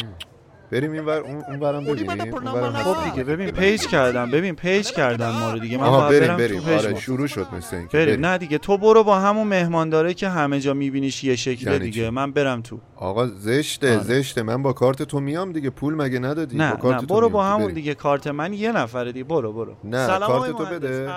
بریم 0.72 0.92
این 0.92 1.04
ور 1.04 1.20
اون 1.20 1.44
اولی 1.64 2.04
ببینیم. 2.04 2.32
خب. 2.72 3.10
دیگه 3.10 3.24
ببین 3.24 3.50
page 3.50 3.86
کردم. 3.86 4.30
ببین 4.30 4.54
page 4.54 4.90
کردن 4.92 5.30
ما 5.30 5.52
رو 5.52 5.58
دیگه. 5.58 5.78
من 5.78 5.90
باید 5.90 6.08
بریم 6.08 6.20
برم 6.20 6.36
بریم. 6.36 6.60
تو 6.60 6.72
آره. 6.72 7.00
شروع 7.00 7.26
شد 7.26 7.46
مثل 7.52 7.76
اینکه. 7.76 7.98
بریم. 7.98 8.26
نه 8.26 8.38
دیگه 8.38 8.58
تو 8.58 8.78
برو 8.78 9.04
با 9.04 9.18
همون 9.18 9.46
مهمانداره 9.46 10.14
که 10.14 10.28
همه 10.28 10.60
جا 10.60 10.74
میبینیش 10.74 11.24
یه 11.24 11.36
شکله 11.36 11.72
یعنی 11.72 11.84
دیگه؟ 11.84 12.10
من 12.10 12.32
برم 12.32 12.62
تو. 12.62 12.78
آقا 12.96 13.26
زشته 13.26 13.94
آره. 13.94 14.02
زشته. 14.02 14.42
من 14.42 14.62
با 14.62 14.72
کارت 14.72 15.02
تو 15.02 15.20
میام 15.20 15.52
دیگه. 15.52 15.70
پول 15.70 15.94
مگه 15.94 16.18
ندادی؟ 16.18 16.56
نه 16.56 16.70
با 16.70 16.76
کارت 16.76 17.00
نه. 17.00 17.06
تو 17.06 17.14
برو. 17.14 17.28
با 17.28 17.44
همون 17.44 17.62
بریم. 17.62 17.74
دیگه. 17.74 17.94
کارت 17.94 18.26
من 18.26 18.52
یه 18.52 18.72
نفره 18.72 19.12
دیگه. 19.12 19.24
برو 19.24 19.52
برو. 19.52 19.76
نه، 19.84 20.06
سلام 20.06 20.28
کارت 20.28 20.56
تو. 20.56 20.64
بده. 20.64 21.08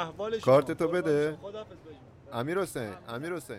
کارت 0.41 0.71
تو 0.71 0.87
بده. 0.87 1.35
امیر 2.33 2.59
حسین 2.59 2.89
امیر 3.09 3.33
حسین. 3.33 3.57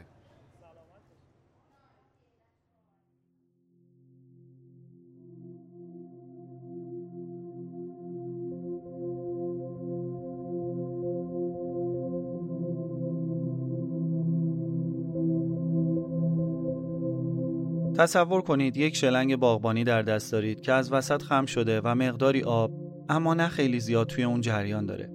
تصور 17.98 18.40
کنید 18.40 18.76
یک 18.76 18.96
شلنگ 18.96 19.36
باغبانی 19.36 19.84
در 19.84 20.02
دست 20.02 20.32
دارید 20.32 20.60
که 20.60 20.72
از 20.72 20.92
وسط 20.92 21.22
خم 21.22 21.46
شده 21.46 21.80
و 21.80 21.94
مقداری 21.94 22.42
آب 22.42 22.70
اما 23.08 23.34
نه 23.34 23.48
خیلی 23.48 23.80
زیاد 23.80 24.06
توی 24.06 24.24
اون 24.24 24.40
جریان 24.40 24.86
داره. 24.86 25.10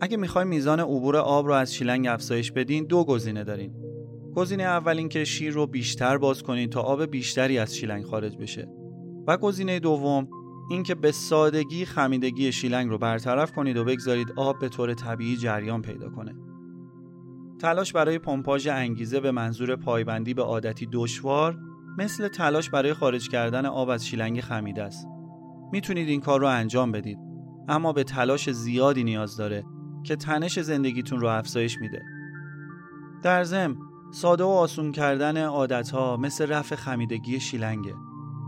اگه 0.00 0.16
می‌خوای 0.16 0.44
میزان 0.44 0.80
عبور 0.80 1.16
آب 1.16 1.46
رو 1.46 1.52
از 1.52 1.74
شیلنگ 1.74 2.06
افزایش 2.06 2.52
بدین 2.52 2.84
دو 2.84 3.04
گزینه 3.04 3.44
دارین. 3.44 3.74
گزینه 4.34 4.62
اول 4.62 4.98
این 4.98 5.08
که 5.08 5.24
شیر 5.24 5.52
رو 5.52 5.66
بیشتر 5.66 6.18
باز 6.18 6.42
کنید 6.42 6.70
تا 6.70 6.80
آب 6.80 7.04
بیشتری 7.04 7.58
از 7.58 7.76
شیلنگ 7.76 8.04
خارج 8.04 8.36
بشه. 8.36 8.68
و 9.26 9.36
گزینه 9.36 9.78
دوم 9.78 10.28
این 10.70 10.82
که 10.82 10.94
به 10.94 11.12
سادگی 11.12 11.84
خمیدگی 11.84 12.52
شیلنگ 12.52 12.90
رو 12.90 12.98
برطرف 12.98 13.52
کنید 13.52 13.76
و 13.76 13.84
بگذارید 13.84 14.32
آب 14.36 14.58
به 14.58 14.68
طور 14.68 14.94
طبیعی 14.94 15.36
جریان 15.36 15.82
پیدا 15.82 16.08
کنه. 16.08 16.34
تلاش 17.60 17.92
برای 17.92 18.18
پمپاژ 18.18 18.66
انگیزه 18.66 19.20
به 19.20 19.30
منظور 19.30 19.76
پایبندی 19.76 20.34
به 20.34 20.42
عادتی 20.42 20.88
دشوار 20.92 21.58
مثل 21.98 22.28
تلاش 22.28 22.70
برای 22.70 22.94
خارج 22.94 23.28
کردن 23.28 23.66
آب 23.66 23.88
از 23.88 24.06
شیلنگ 24.06 24.40
خمیده 24.40 24.82
است. 24.82 25.08
می‌تونید 25.72 26.08
این 26.08 26.20
کار 26.20 26.40
رو 26.40 26.46
انجام 26.46 26.92
بدید 26.92 27.18
اما 27.68 27.92
به 27.92 28.04
تلاش 28.04 28.50
زیادی 28.50 29.04
نیاز 29.04 29.36
داره 29.36 29.64
که 30.04 30.16
تنش 30.16 30.60
زندگیتون 30.60 31.20
رو 31.20 31.28
افزایش 31.28 31.80
میده. 31.80 32.02
در 33.22 33.44
ضمن 33.44 33.76
ساده 34.12 34.44
و 34.44 34.48
آسون 34.48 34.92
کردن 34.92 35.44
عادتها 35.44 36.16
مثل 36.16 36.46
رفع 36.46 36.76
خمیدگی 36.76 37.40
شیلنگه. 37.40 37.94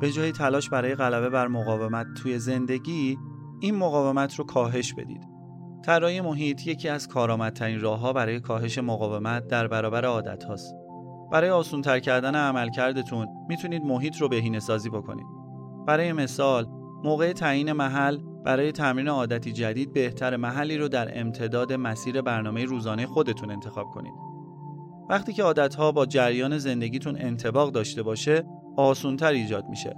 به 0.00 0.12
جای 0.12 0.32
تلاش 0.32 0.70
برای 0.70 0.94
غلبه 0.94 1.30
بر 1.30 1.48
مقاومت 1.48 2.06
توی 2.22 2.38
زندگی 2.38 3.18
این 3.60 3.74
مقاومت 3.74 4.34
رو 4.34 4.44
کاهش 4.44 4.94
بدید. 4.94 5.36
طراحی 5.84 6.20
محیط 6.20 6.66
یکی 6.66 6.88
از 6.88 7.08
کارآمدترین 7.08 7.80
راهها 7.80 8.12
برای 8.12 8.40
کاهش 8.40 8.78
مقاومت 8.78 9.46
در 9.46 9.68
برابر 9.68 10.04
عادت 10.04 10.44
هاست. 10.44 10.74
برای 11.32 11.50
آسونتر 11.50 11.98
کردن 11.98 12.34
عملکردتون 12.34 13.28
می‌تونید 13.48 13.82
محیط 13.82 14.16
رو 14.16 14.28
بهینه 14.28 14.60
سازی 14.60 14.90
بکنید. 14.90 15.26
برای 15.86 16.12
مثال، 16.12 16.66
موقع 17.04 17.32
تعیین 17.32 17.72
محل 17.72 18.18
برای 18.44 18.72
تمرین 18.72 19.08
عادتی 19.08 19.52
جدید 19.52 19.92
بهتر 19.92 20.36
محلی 20.36 20.78
رو 20.78 20.88
در 20.88 21.20
امتداد 21.20 21.72
مسیر 21.72 22.22
برنامه 22.22 22.64
روزانه 22.64 23.06
خودتون 23.06 23.50
انتخاب 23.50 23.86
کنید. 23.86 24.12
وقتی 25.08 25.32
که 25.32 25.42
عادتها 25.42 25.92
با 25.92 26.06
جریان 26.06 26.58
زندگیتون 26.58 27.16
انتباق 27.20 27.72
داشته 27.72 28.02
باشه 28.02 28.44
آسونتر 28.76 29.32
ایجاد 29.32 29.64
میشه 29.68 29.96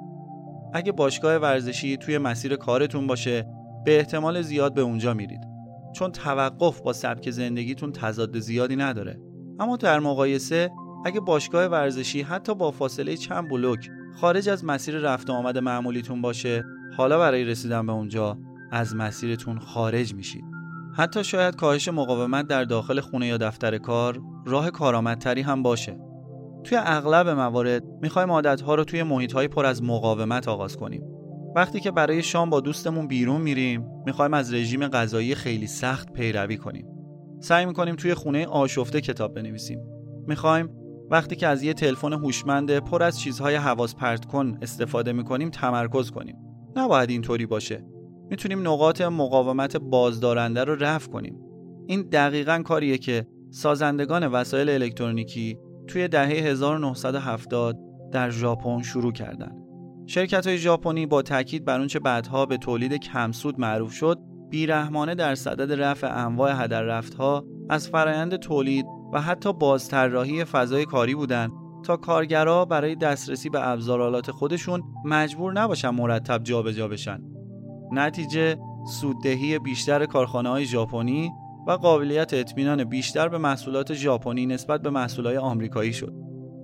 اگه 0.73 0.93
باشگاه 0.93 1.37
ورزشی 1.37 1.97
توی 1.97 2.19
مسیر 2.19 2.57
کارتون 2.57 3.07
باشه 3.07 3.47
به 3.85 3.99
احتمال 3.99 4.43
زیاد 4.43 4.75
به 4.75 4.81
اونجا 4.81 5.15
میرید 5.15 5.41
چون 5.93 6.13
توقف 6.13 6.81
با 6.81 6.93
سبک 6.93 7.31
زندگیتون 7.31 7.93
تضاد 7.93 8.39
زیادی 8.39 8.77
نداره 8.77 9.21
اما 9.61 9.77
در 9.77 9.99
مقایسه 10.01 10.71
اگه 11.05 11.21
باشگاه 11.21 11.67
ورزشی 11.67 12.23
حتی 12.23 12.55
با 12.55 12.71
فاصله 12.71 13.17
چند 13.17 13.49
بلوک 13.49 13.91
خارج 14.21 14.49
از 14.49 14.65
مسیر 14.65 14.99
رفت 14.99 15.31
و 15.31 15.33
آمد 15.33 15.59
معمولیتون 15.59 16.23
باشه 16.23 16.65
حالا 16.97 17.19
برای 17.19 17.45
رسیدن 17.45 17.87
به 17.87 17.93
اونجا 17.93 18.39
از 18.73 18.97
مسیرتون 18.97 19.59
خارج 19.59 20.15
میشید. 20.15 20.45
حتی 20.97 21.25
شاید 21.25 21.57
کاهش 21.57 21.89
مقاومت 21.89 22.47
در 22.47 22.65
داخل 22.65 23.01
خونه 23.01 23.27
یا 23.27 23.37
دفتر 23.37 23.79
کار 23.79 24.21
راه 24.47 24.71
کارآمدتری 24.71 25.43
هم 25.43 25.63
باشه. 25.63 25.99
توی 26.65 26.79
اغلب 26.81 27.29
موارد 27.29 27.85
می‌خوایم 28.03 28.31
عادتها 28.31 28.75
رو 28.75 28.85
توی 28.85 29.03
محیطهای 29.03 29.49
پر 29.49 29.67
از 29.67 29.83
مقاومت 29.83 30.49
آغاز 30.49 30.77
کنیم. 30.77 31.03
وقتی 31.57 31.81
که 31.81 31.91
برای 31.91 32.23
شام 32.23 32.51
با 32.51 32.61
دوستمون 32.61 33.07
بیرون 33.07 33.41
میریم 33.41 33.87
می‌خوایم 34.07 34.35
از 34.35 34.55
رژیم 34.55 34.89
غذایی 34.89 35.35
خیلی 35.35 35.67
سخت 35.67 36.13
پیروی 36.13 36.57
کنیم. 36.57 36.87
سعی 37.41 37.67
می‌کنیم 37.67 37.97
توی 37.97 38.15
خونه 38.15 38.47
آشفته 38.47 39.01
کتاب 39.01 39.35
بنویسیم. 39.35 39.81
می‌خوایم 40.27 40.78
وقتی 41.11 41.37
که 41.37 41.47
از 41.47 41.63
یه 41.63 41.75
تلفن 41.75 42.13
هوشمند 42.13 42.79
پر 42.79 43.03
از 43.03 43.21
چیزهای 43.21 43.55
حواس 43.55 43.95
پرت 43.95 44.25
کن 44.25 44.59
استفاده 44.63 45.13
می‌کنیم 45.13 45.51
تمرکز 45.51 46.11
کنیم. 46.11 46.37
نباید 46.77 47.11
اینطوری 47.11 47.47
باشه. 47.47 47.85
می‌تونیم 48.31 48.69
نقاط 48.69 49.01
مقاومت 49.01 49.77
بازدارنده 49.77 50.65
رو 50.65 50.75
رفع 50.75 51.11
کنیم. 51.11 51.39
این 51.87 52.03
دقیقا 52.03 52.63
کاریه 52.65 52.99
که 52.99 53.27
سازندگان 53.51 54.27
وسایل 54.27 54.71
الکترونیکی 54.71 55.59
توی 55.87 56.09
دهه 56.09 56.29
1970 56.29 57.79
در 58.13 58.31
ژاپن 58.31 58.83
شروع 58.83 59.13
کردند. 59.13 59.57
شرکت 60.07 60.47
های 60.47 60.59
ژاپنی 60.59 61.07
با 61.07 61.23
تاکید 61.23 61.65
بر 61.65 61.79
اونچه 61.79 61.99
بعدها 61.99 62.47
به 62.47 62.57
تولید 62.57 62.93
کمسود 62.93 63.61
معروف 63.61 63.93
شد 63.93 64.19
بیرحمانه 64.51 65.15
در 65.15 65.35
صدد 65.35 65.83
رفع 65.83 66.27
انواع 66.27 66.65
هدر 66.65 66.83
رفتها 66.83 67.45
از 67.69 67.89
فرایند 67.89 68.37
تولید 68.37 68.87
و 69.13 69.21
حتی 69.21 69.53
بازطراحی 69.53 70.45
فضای 70.45 70.85
کاری 70.85 71.15
بودند 71.15 71.53
تا 71.83 71.97
کارگرها 71.97 72.65
برای 72.65 72.95
دسترسی 72.95 73.49
به 73.49 73.69
ابزارالات 73.69 74.31
خودشون 74.31 74.83
مجبور 75.05 75.53
نباشن 75.53 75.91
مرتب 75.91 76.43
جابجا 76.43 76.73
جا 76.73 76.89
بشن. 76.89 77.23
نتیجه 77.93 78.59
سوددهی 79.01 79.59
بیشتر 79.59 80.07
کارخانه 80.07 80.49
های 80.49 80.65
ژاپنی 80.65 81.31
و 81.67 81.73
قابلیت 81.73 82.35
اطمینان 82.35 82.85
بیشتر 82.85 83.29
به 83.29 83.39
محصولات 83.39 83.93
ژاپنی 83.95 84.47
نسبت 84.47 84.83
به 84.83 84.91
محصولات 84.91 85.37
آمریکایی 85.37 85.93
شد. 85.93 86.15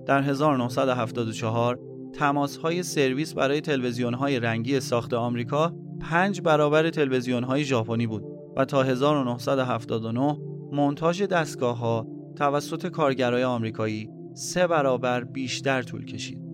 در 0.05 0.21
1974 0.21 1.79
تماس 2.13 2.57
های 2.57 2.83
سرویس 2.83 3.33
برای 3.33 3.61
تلویزیون 3.61 4.13
های 4.13 4.39
رنگی 4.39 4.79
ساخت 4.79 5.13
آمریکا 5.13 5.73
پنج 6.01 6.41
برابر 6.41 6.89
تلویزیون 6.89 7.43
های 7.43 7.63
ژاپنی 7.63 8.07
بود 8.07 8.23
و 8.57 8.65
تا 8.65 8.83
1979 8.83 10.37
مونتاژ 10.71 11.21
دستگاه 11.21 11.77
ها 11.77 12.07
توسط 12.35 12.87
کارگرای 12.87 13.43
آمریکایی 13.43 14.09
سه 14.33 14.67
برابر 14.67 15.23
بیشتر 15.23 15.81
طول 15.81 16.05
کشید. 16.05 16.45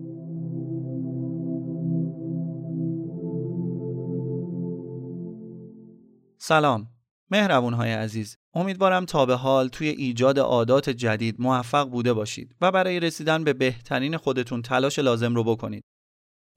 سلام 6.38 6.88
مهربون 7.30 7.74
های 7.74 7.92
عزیز. 7.92 8.36
امیدوارم 8.54 9.04
تا 9.04 9.26
به 9.26 9.34
حال 9.34 9.68
توی 9.68 9.88
ایجاد 9.88 10.38
عادات 10.38 10.90
جدید 10.90 11.40
موفق 11.40 11.90
بوده 11.90 12.12
باشید 12.12 12.56
و 12.60 12.72
برای 12.72 13.00
رسیدن 13.00 13.44
به 13.44 13.52
بهترین 13.52 14.16
خودتون 14.16 14.62
تلاش 14.62 14.98
لازم 14.98 15.34
رو 15.34 15.44
بکنید. 15.44 15.84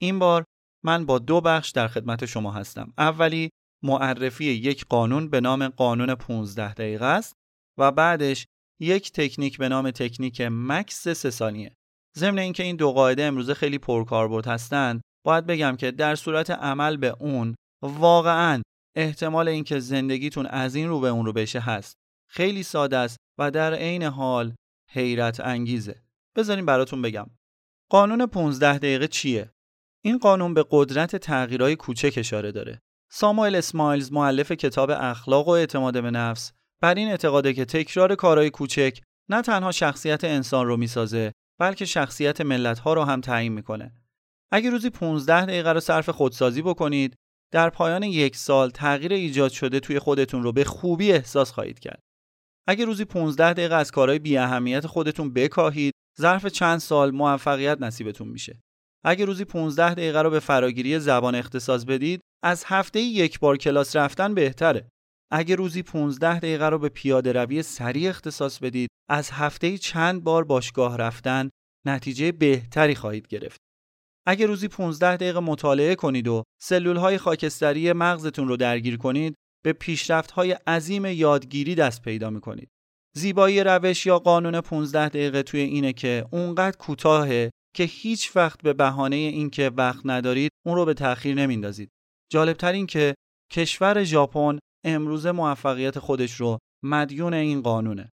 این 0.00 0.18
بار 0.18 0.44
من 0.84 1.06
با 1.06 1.18
دو 1.18 1.40
بخش 1.40 1.70
در 1.70 1.88
خدمت 1.88 2.24
شما 2.24 2.52
هستم. 2.52 2.92
اولی 2.98 3.50
معرفی 3.82 4.44
یک 4.44 4.84
قانون 4.84 5.30
به 5.30 5.40
نام 5.40 5.68
قانون 5.68 6.14
15 6.14 6.74
دقیقه 6.74 7.04
است 7.04 7.36
و 7.78 7.92
بعدش 7.92 8.46
یک 8.80 9.12
تکنیک 9.12 9.58
به 9.58 9.68
نام 9.68 9.90
تکنیک 9.90 10.42
مکس 10.50 11.08
سه 11.08 11.30
ثانیه 11.30 11.72
ضمن 12.18 12.38
اینکه 12.38 12.62
این 12.62 12.76
دو 12.76 12.92
قاعده 12.92 13.24
امروزه 13.24 13.54
خیلی 13.54 13.78
پرکاربرد 13.78 14.46
هستند 14.46 15.00
باید 15.26 15.46
بگم 15.46 15.76
که 15.76 15.90
در 15.90 16.14
صورت 16.14 16.50
عمل 16.50 16.96
به 16.96 17.16
اون 17.20 17.54
واقعا 17.82 18.62
احتمال 18.96 19.48
اینکه 19.48 19.78
زندگیتون 19.78 20.46
از 20.46 20.74
این 20.74 20.88
رو 20.88 21.00
به 21.00 21.08
اون 21.08 21.26
رو 21.26 21.32
بشه 21.32 21.60
هست. 21.60 21.96
خیلی 22.30 22.62
ساده 22.62 22.96
است 22.96 23.16
و 23.38 23.50
در 23.50 23.74
عین 23.74 24.02
حال 24.02 24.54
حیرت 24.90 25.40
انگیزه. 25.40 26.02
بذارین 26.36 26.66
براتون 26.66 27.02
بگم. 27.02 27.26
قانون 27.90 28.26
15 28.26 28.78
دقیقه 28.78 29.08
چیه؟ 29.08 29.50
این 30.04 30.18
قانون 30.18 30.54
به 30.54 30.64
قدرت 30.70 31.16
تغییرهای 31.16 31.76
کوچک 31.76 32.14
اشاره 32.16 32.52
داره. 32.52 32.78
ساموئل 33.10 33.54
اسمایلز 33.54 34.12
معلف 34.12 34.52
کتاب 34.52 34.90
اخلاق 34.90 35.48
و 35.48 35.50
اعتماد 35.50 36.02
به 36.02 36.10
نفس 36.10 36.52
بر 36.82 36.94
این 36.94 37.08
اعتقاده 37.08 37.52
که 37.52 37.64
تکرار 37.64 38.14
کارهای 38.14 38.50
کوچک 38.50 38.98
نه 39.30 39.42
تنها 39.42 39.72
شخصیت 39.72 40.24
انسان 40.24 40.66
رو 40.66 40.76
می‌سازه 40.76 41.32
بلکه 41.60 41.84
شخصیت 41.84 42.40
ملت 42.40 42.78
ها 42.78 42.94
رو 42.94 43.04
هم 43.04 43.20
تعیین 43.20 43.52
می‌کنه 43.52 43.94
اگه 44.52 44.70
روزی 44.70 44.90
15 44.90 45.46
دقیقه 45.46 45.72
رو 45.72 45.80
صرف 45.80 46.08
خودسازی 46.08 46.62
بکنید 46.62 47.16
در 47.52 47.70
پایان 47.70 48.02
یک 48.02 48.36
سال 48.36 48.70
تغییر 48.70 49.12
ایجاد 49.12 49.50
شده 49.50 49.80
توی 49.80 49.98
خودتون 49.98 50.42
رو 50.42 50.52
به 50.52 50.64
خوبی 50.64 51.12
احساس 51.12 51.50
خواهید 51.52 51.78
کرد. 51.78 52.00
اگه 52.68 52.84
روزی 52.84 53.04
15 53.04 53.52
دقیقه 53.52 53.74
از 53.74 53.90
کارهای 53.90 54.18
بی 54.18 54.38
اهمیت 54.38 54.86
خودتون 54.86 55.32
بکاهید، 55.32 55.94
ظرف 56.20 56.46
چند 56.46 56.78
سال 56.78 57.10
موفقیت 57.10 57.78
نصیبتون 57.80 58.28
میشه. 58.28 58.60
اگه 59.04 59.24
روزی 59.24 59.44
15 59.44 59.94
دقیقه 59.94 60.22
رو 60.22 60.30
به 60.30 60.40
فراگیری 60.40 60.98
زبان 60.98 61.34
اختصاص 61.34 61.84
بدید، 61.84 62.20
از 62.44 62.64
هفته 62.66 63.00
یک 63.00 63.40
بار 63.40 63.56
کلاس 63.56 63.96
رفتن 63.96 64.34
بهتره. 64.34 64.88
اگه 65.32 65.56
روزی 65.56 65.82
15 65.82 66.38
دقیقه 66.38 66.68
رو 66.68 66.78
به 66.78 66.88
پیاده 66.88 67.32
روی 67.32 67.62
سریع 67.62 68.08
اختصاص 68.08 68.58
بدید، 68.58 68.88
از 69.10 69.30
هفته 69.30 69.78
چند 69.78 70.24
بار 70.24 70.44
باشگاه 70.44 70.96
رفتن 70.96 71.50
نتیجه 71.86 72.32
بهتری 72.32 72.94
خواهید 72.94 73.28
گرفت. 73.28 73.60
اگه 74.26 74.46
روزی 74.46 74.68
15 74.68 75.16
دقیقه 75.16 75.40
مطالعه 75.40 75.94
کنید 75.94 76.28
و 76.28 76.42
سلول 76.62 76.96
های 76.96 77.18
خاکستری 77.18 77.92
مغزتون 77.92 78.48
رو 78.48 78.56
درگیر 78.56 78.96
کنید 78.96 79.34
به 79.64 79.72
پیشرفت 79.72 80.30
های 80.30 80.52
عظیم 80.52 81.04
یادگیری 81.04 81.74
دست 81.74 82.02
پیدا 82.02 82.30
می‌کنید. 82.30 82.68
زیبایی 83.16 83.64
روش 83.64 84.06
یا 84.06 84.18
قانون 84.18 84.60
15 84.60 85.08
دقیقه 85.08 85.42
توی 85.42 85.60
اینه 85.60 85.92
که 85.92 86.26
اونقدر 86.30 86.76
کوتاهه 86.76 87.50
که 87.76 87.84
هیچ 87.84 88.36
وقت 88.36 88.62
به 88.62 88.72
بهانه 88.72 89.16
اینکه 89.16 89.70
وقت 89.76 90.00
ندارید 90.04 90.50
اون 90.66 90.76
رو 90.76 90.84
به 90.84 90.94
تأخیر 90.94 91.34
نمیندازید. 91.34 91.90
جالبتر 92.32 92.72
این 92.72 92.86
که 92.86 93.14
کشور 93.52 94.04
ژاپن 94.04 94.58
امروز 94.86 95.26
موفقیت 95.26 95.98
خودش 95.98 96.34
رو 96.34 96.58
مدیون 96.84 97.34
این 97.34 97.62
قانونه. 97.62 98.10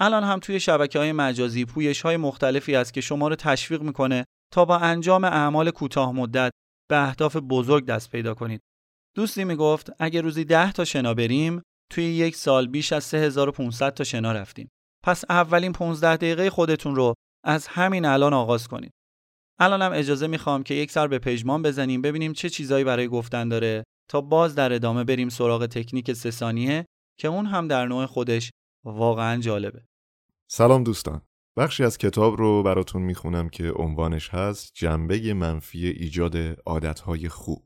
الان 0.00 0.24
هم 0.24 0.38
توی 0.38 0.60
شبکه 0.60 0.98
های 0.98 1.12
مجازی 1.12 1.64
پویش 1.64 2.02
های 2.02 2.16
مختلفی 2.16 2.76
است 2.76 2.94
که 2.94 3.00
شما 3.00 3.28
رو 3.28 3.36
تشویق 3.36 3.82
می‌کنه 3.82 4.24
تا 4.52 4.64
با 4.64 4.78
انجام 4.78 5.24
اعمال 5.24 5.70
کوتاه 5.70 6.12
مدت 6.12 6.50
به 6.90 7.08
اهداف 7.08 7.36
بزرگ 7.36 7.86
دست 7.86 8.10
پیدا 8.10 8.34
کنید. 8.34 8.60
دوستی 9.16 9.44
می‌گفت 9.44 9.90
اگر 9.98 10.22
روزی 10.22 10.44
10 10.44 10.72
تا 10.72 10.84
شنا 10.84 11.14
بریم 11.14 11.62
توی 11.90 12.04
یک 12.04 12.36
سال 12.36 12.66
بیش 12.66 12.92
از 12.92 13.04
3500 13.04 13.94
تا 13.94 14.04
شنا 14.04 14.32
رفتیم. 14.32 14.68
پس 15.04 15.24
اولین 15.28 15.72
15 15.72 16.16
دقیقه 16.16 16.50
خودتون 16.50 16.96
رو 16.96 17.14
از 17.44 17.66
همین 17.66 18.04
الان 18.04 18.32
آغاز 18.34 18.68
کنید. 18.68 18.92
الانم 19.60 19.92
اجازه 19.94 20.26
می‌خوام 20.26 20.62
که 20.62 20.74
یک 20.74 20.90
سر 20.90 21.06
به 21.06 21.18
پژمان 21.18 21.62
بزنیم 21.62 22.02
ببینیم 22.02 22.32
چه 22.32 22.50
چیزایی 22.50 22.84
برای 22.84 23.08
گفتن 23.08 23.48
داره 23.48 23.84
تا 24.08 24.20
باز 24.20 24.54
در 24.54 24.72
ادامه 24.72 25.04
بریم 25.04 25.28
سراغ 25.28 25.66
تکنیک 25.66 26.12
سه 26.12 26.30
که 27.18 27.28
اون 27.28 27.46
هم 27.46 27.68
در 27.68 27.86
نوع 27.86 28.06
خودش 28.06 28.50
واقعا 28.84 29.40
جالبه. 29.40 29.86
سلام 30.50 30.84
دوستان. 30.84 31.22
بخشی 31.56 31.84
از 31.84 31.98
کتاب 31.98 32.36
رو 32.36 32.62
براتون 32.62 33.02
می‌خونم 33.02 33.48
که 33.48 33.70
عنوانش 33.70 34.28
هست 34.28 34.72
جنبه 34.74 35.34
منفی 35.34 35.86
ایجاد 35.86 36.36
عادتهای 36.66 37.28
خوب. 37.28 37.64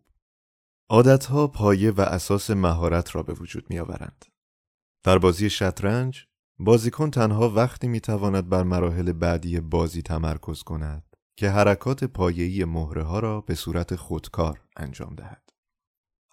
عادتها 0.90 1.46
پایه 1.46 1.90
و 1.90 2.00
اساس 2.00 2.50
مهارت 2.50 3.16
را 3.16 3.22
به 3.22 3.32
وجود 3.32 3.70
میآورند. 3.70 4.24
در 5.04 5.18
بازی 5.18 5.50
شطرنج 5.50 6.26
بازیکن 6.58 7.10
تنها 7.10 7.48
وقتی 7.48 7.88
می‌تواند 7.88 8.48
بر 8.48 8.62
مراحل 8.62 9.12
بعدی 9.12 9.60
بازی 9.60 10.02
تمرکز 10.02 10.62
کند 10.62 11.16
که 11.36 11.50
حرکات 11.50 12.04
پایه‌ای 12.04 12.64
مهره 12.64 13.02
ها 13.02 13.18
را 13.18 13.40
به 13.40 13.54
صورت 13.54 13.96
خودکار 13.96 14.60
انجام 14.76 15.14
دهد. 15.14 15.51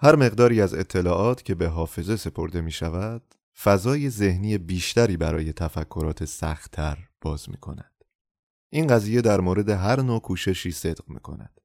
هر 0.02 0.16
مقداری 0.16 0.62
از 0.62 0.74
اطلاعات 0.74 1.44
که 1.44 1.56
به 1.56 1.68
حافظه 1.68 2.16
سپرده 2.16 2.62
می 2.62 2.72
شود 2.72 3.36
فضای 3.62 4.10
ذهنی 4.10 4.58
بیشتری 4.58 5.18
برای 5.18 5.54
تفکرات 5.54 6.26
سختتر 6.26 6.98
باز 7.22 7.50
می 7.50 7.58
کند. 7.58 8.04
این 8.70 8.88
قضیه 8.88 9.22
در 9.22 9.40
مورد 9.40 9.70
هر 9.70 10.02
نوع 10.02 10.22
کوششی 10.22 10.72
صدق 10.72 11.10
می 11.10 11.20
کند. 11.20 11.62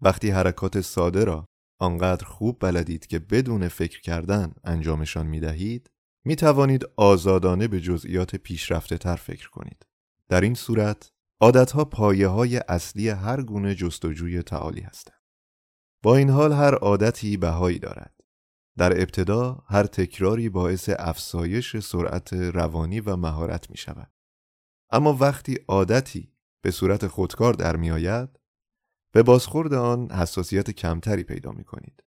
وقتی 0.00 0.30
حرکات 0.30 0.80
ساده 0.80 1.24
را 1.24 1.44
آنقدر 1.78 2.24
خوب 2.24 2.56
بلدید 2.60 3.06
که 3.06 3.18
بدون 3.18 3.68
فکر 3.68 4.00
کردن 4.00 4.52
انجامشان 4.64 5.26
می 5.26 5.40
دهید 5.40 5.90
می 6.24 6.36
توانید 6.36 6.86
آزادانه 6.96 7.68
به 7.68 7.80
جزئیات 7.80 8.36
پیشرفته 8.36 8.98
تر 8.98 9.16
فکر 9.16 9.50
کنید. 9.50 9.86
در 10.28 10.40
این 10.40 10.54
صورت 10.54 11.10
عادتها 11.40 11.84
پایه 11.84 12.28
های 12.28 12.56
اصلی 12.56 13.08
هر 13.08 13.42
گونه 13.42 13.74
جستجوی 13.74 14.42
تعالی 14.42 14.80
هستند. 14.80 15.19
با 16.02 16.16
این 16.16 16.30
حال 16.30 16.52
هر 16.52 16.74
عادتی 16.74 17.36
بهایی 17.36 17.78
دارد. 17.78 18.14
در 18.78 19.00
ابتدا 19.00 19.64
هر 19.66 19.84
تکراری 19.84 20.48
باعث 20.48 20.90
افزایش 20.98 21.76
سرعت 21.76 22.32
روانی 22.32 23.00
و 23.00 23.16
مهارت 23.16 23.70
می 23.70 23.76
شود. 23.76 24.12
اما 24.90 25.12
وقتی 25.12 25.58
عادتی 25.68 26.32
به 26.62 26.70
صورت 26.70 27.06
خودکار 27.06 27.54
در 27.54 27.76
می 27.76 27.90
آید 27.90 28.28
به 29.12 29.22
بازخورد 29.22 29.74
آن 29.74 30.10
حساسیت 30.10 30.70
کمتری 30.70 31.24
پیدا 31.24 31.52
می 31.52 31.64
کنید. 31.64 32.02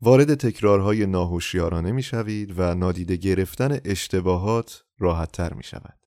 وارد 0.00 0.34
تکرارهای 0.34 1.06
ناهوشیارانه 1.06 1.92
می 1.92 2.02
شوید 2.02 2.58
و 2.58 2.74
نادیده 2.74 3.16
گرفتن 3.16 3.78
اشتباهات 3.84 4.84
راحت 4.98 5.32
تر 5.32 5.54
می 5.54 5.62
شود. 5.62 5.98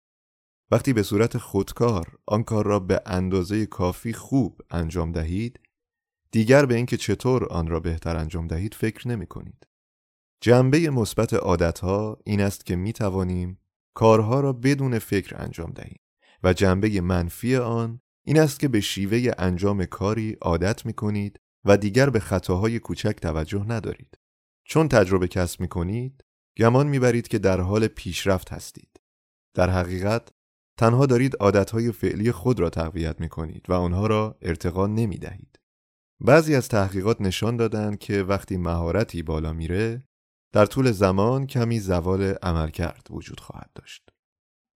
وقتی 0.71 0.93
به 0.93 1.03
صورت 1.03 1.37
خودکار 1.37 2.17
آن 2.25 2.43
کار 2.43 2.65
را 2.65 2.79
به 2.79 3.01
اندازه 3.05 3.65
کافی 3.65 4.13
خوب 4.13 4.61
انجام 4.71 5.11
دهید 5.11 5.59
دیگر 6.31 6.65
به 6.65 6.75
اینکه 6.75 6.97
چطور 6.97 7.45
آن 7.45 7.67
را 7.67 7.79
بهتر 7.79 8.17
انجام 8.17 8.47
دهید 8.47 8.73
فکر 8.73 9.07
نمی 9.07 9.27
کنید. 9.27 9.67
جنبه 10.41 10.89
مثبت 10.89 11.33
عادتها 11.33 12.17
این 12.25 12.41
است 12.41 12.65
که 12.65 12.75
می 12.75 12.93
توانیم 12.93 13.59
کارها 13.93 14.39
را 14.39 14.53
بدون 14.53 14.99
فکر 14.99 15.41
انجام 15.43 15.71
دهیم 15.71 15.99
و 16.43 16.53
جنبه 16.53 17.01
منفی 17.01 17.55
آن 17.55 18.01
این 18.25 18.39
است 18.39 18.59
که 18.59 18.67
به 18.67 18.81
شیوه 18.81 19.31
انجام 19.37 19.85
کاری 19.85 20.37
عادت 20.41 20.85
می 20.85 20.93
کنید 20.93 21.39
و 21.65 21.77
دیگر 21.77 22.09
به 22.09 22.19
خطاهای 22.19 22.79
کوچک 22.79 23.15
توجه 23.21 23.65
ندارید. 23.67 24.17
چون 24.63 24.87
تجربه 24.87 25.27
کسب 25.27 25.61
می 25.61 25.67
کنید، 25.67 26.23
گمان 26.57 26.87
می 26.87 26.99
برید 26.99 27.27
که 27.27 27.39
در 27.39 27.61
حال 27.61 27.87
پیشرفت 27.87 28.53
هستید. 28.53 28.99
در 29.53 29.69
حقیقت، 29.69 30.29
تنها 30.77 31.05
دارید 31.05 31.35
عادتهای 31.35 31.91
فعلی 31.91 32.31
خود 32.31 32.59
را 32.59 32.69
تقویت 32.69 33.21
می 33.21 33.29
کنید 33.29 33.69
و 33.69 33.73
آنها 33.73 34.07
را 34.07 34.37
ارتقا 34.41 34.87
نمی 34.87 35.17
دهید. 35.17 35.59
بعضی 36.19 36.55
از 36.55 36.67
تحقیقات 36.67 37.21
نشان 37.21 37.57
دادند 37.57 37.99
که 37.99 38.23
وقتی 38.23 38.57
مهارتی 38.57 39.23
بالا 39.23 39.53
میره، 39.53 40.03
در 40.51 40.65
طول 40.65 40.91
زمان 40.91 41.47
کمی 41.47 41.79
زوال 41.79 42.23
عملکرد 42.23 43.07
وجود 43.09 43.39
خواهد 43.39 43.69
داشت. 43.75 44.09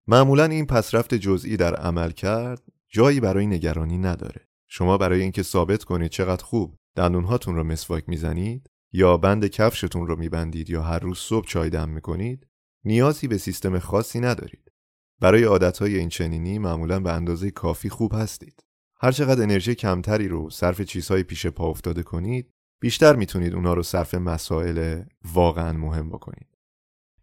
معمولا 0.08 0.45
این 0.45 0.65
پسرفت 0.65 1.13
جزئی 1.13 1.58
در 1.58 1.75
عمل 1.75 2.12
کرد 2.12 2.63
جایی 2.88 3.19
برای 3.19 3.47
نگرانی 3.47 3.97
نداره. 3.97 4.47
شما 4.67 4.97
برای 4.97 5.21
اینکه 5.21 5.43
ثابت 5.43 5.84
کنید 5.84 6.12
چقدر 6.12 6.43
خوب 6.43 6.75
دندونهاتون 6.95 7.56
رو 7.56 7.63
مسواک 7.63 8.10
می‌زنید 8.10 8.69
یا 8.91 9.17
بند 9.17 9.47
کفشتون 9.47 10.08
رو 10.08 10.15
میبندید 10.15 10.69
یا 10.69 10.84
هر 10.84 10.99
روز 10.99 11.17
صبح 11.17 11.47
چای 11.47 11.69
دم 11.69 11.89
می‌کنید 11.89 12.47
نیازی 12.86 13.28
به 13.28 13.38
سیستم 13.38 13.80
خاصی 13.80 14.19
ندارید. 14.19 14.71
برای 15.19 15.43
عادتهای 15.43 15.97
این 15.97 16.10
چنینی 16.10 16.60
معمولا 16.60 16.99
به 16.99 17.12
اندازه 17.12 17.52
کافی 17.52 17.89
خوب 17.89 18.13
هستید. 18.13 18.63
هر 19.02 19.12
چقدر 19.12 19.44
انرژی 19.44 19.76
کمتری 19.76 20.28
رو 20.28 20.50
صرف 20.50 20.82
چیزهای 20.82 21.24
پیش 21.24 21.48
پا 21.48 21.70
افتاده 21.70 22.04
کنید 22.04 22.52
بیشتر 22.82 23.16
می‌تونید 23.16 23.54
اونا 23.54 23.74
رو 23.74 23.84
صرف 23.84 24.16
مسائل 24.16 25.04
واقعا 25.34 25.74
مهم 25.74 26.10
بکنید. 26.10 26.48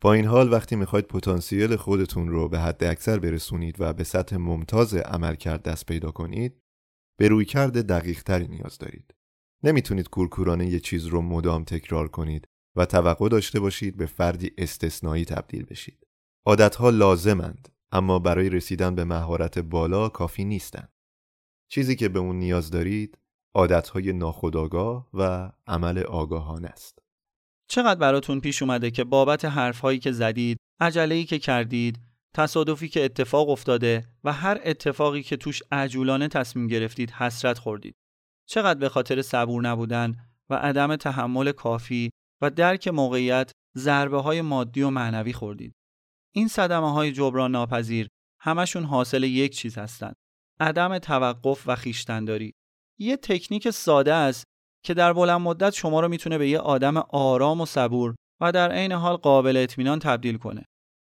با 0.00 0.12
این 0.12 0.24
حال 0.24 0.52
وقتی 0.52 0.76
می‌خواید 0.76 1.06
پتانسیل 1.06 1.76
خودتون 1.76 2.28
رو 2.28 2.48
به 2.48 2.60
حد 2.60 2.84
اکثر 2.84 3.18
برسونید 3.18 3.80
و 3.80 3.92
به 3.92 4.04
سطح 4.04 4.36
ممتاز 4.36 4.94
عملکرد 4.94 5.62
دست 5.62 5.86
پیدا 5.86 6.10
کنید 6.10 6.60
به 7.18 7.28
روی 7.28 7.44
کرده 7.44 7.82
دقیق 7.82 8.22
تری 8.22 8.48
نیاز 8.48 8.78
دارید. 8.78 9.14
نمی‌تونید 9.62 10.08
کورکورانه 10.08 10.66
یه 10.66 10.80
چیز 10.80 11.06
رو 11.06 11.22
مدام 11.22 11.64
تکرار 11.64 12.08
کنید 12.08 12.48
و 12.76 12.86
توقع 12.86 13.28
داشته 13.28 13.60
باشید 13.60 13.96
به 13.96 14.06
فردی 14.06 14.50
استثنایی 14.58 15.24
تبدیل 15.24 15.64
بشید. 15.64 16.06
عادتها 16.46 16.90
لازمند 16.90 17.68
اما 17.92 18.18
برای 18.18 18.48
رسیدن 18.48 18.94
به 18.94 19.04
مهارت 19.04 19.58
بالا 19.58 20.08
کافی 20.08 20.44
نیستند. 20.44 20.95
چیزی 21.68 21.96
که 21.96 22.08
به 22.08 22.18
اون 22.18 22.36
نیاز 22.36 22.70
دارید 22.70 23.18
عادتهای 23.54 24.12
ناخودآگاه 24.12 25.08
و 25.14 25.52
عمل 25.66 25.98
آگاهانه 25.98 26.68
است. 26.68 26.98
چقدر 27.68 28.00
براتون 28.00 28.40
پیش 28.40 28.62
اومده 28.62 28.90
که 28.90 29.04
بابت 29.04 29.44
حرفهایی 29.44 29.98
که 29.98 30.12
زدید، 30.12 30.58
عجله‌ای 30.80 31.24
که 31.24 31.38
کردید، 31.38 31.98
تصادفی 32.34 32.88
که 32.88 33.04
اتفاق 33.04 33.48
افتاده 33.48 34.04
و 34.24 34.32
هر 34.32 34.60
اتفاقی 34.64 35.22
که 35.22 35.36
توش 35.36 35.62
عجولانه 35.72 36.28
تصمیم 36.28 36.66
گرفتید 36.66 37.10
حسرت 37.10 37.58
خوردید. 37.58 37.94
چقدر 38.48 38.80
به 38.80 38.88
خاطر 38.88 39.22
صبور 39.22 39.62
نبودن 39.62 40.16
و 40.50 40.54
عدم 40.54 40.96
تحمل 40.96 41.52
کافی 41.52 42.10
و 42.42 42.50
درک 42.50 42.88
موقعیت 42.88 43.52
ضربه 43.76 44.20
های 44.20 44.40
مادی 44.40 44.82
و 44.82 44.90
معنوی 44.90 45.32
خوردید. 45.32 45.74
این 46.34 46.48
صدمه 46.48 46.92
های 46.92 47.12
جبران 47.12 47.50
ناپذیر 47.50 48.08
همشون 48.40 48.84
حاصل 48.84 49.22
یک 49.24 49.56
چیز 49.56 49.78
هستند. 49.78 50.16
عدم 50.60 50.98
توقف 50.98 51.62
و 51.66 51.76
خیشتنداری. 51.76 52.52
یه 52.98 53.16
تکنیک 53.16 53.70
ساده 53.70 54.14
است 54.14 54.44
که 54.84 54.94
در 54.94 55.12
بلند 55.12 55.40
مدت 55.40 55.74
شما 55.74 56.00
رو 56.00 56.08
می‌تونه 56.08 56.38
به 56.38 56.48
یه 56.48 56.58
آدم 56.58 56.96
آرام 56.96 57.60
و 57.60 57.66
صبور 57.66 58.14
و 58.40 58.52
در 58.52 58.72
عین 58.72 58.92
حال 58.92 59.16
قابل 59.16 59.56
اطمینان 59.56 59.98
تبدیل 59.98 60.36
کنه. 60.36 60.64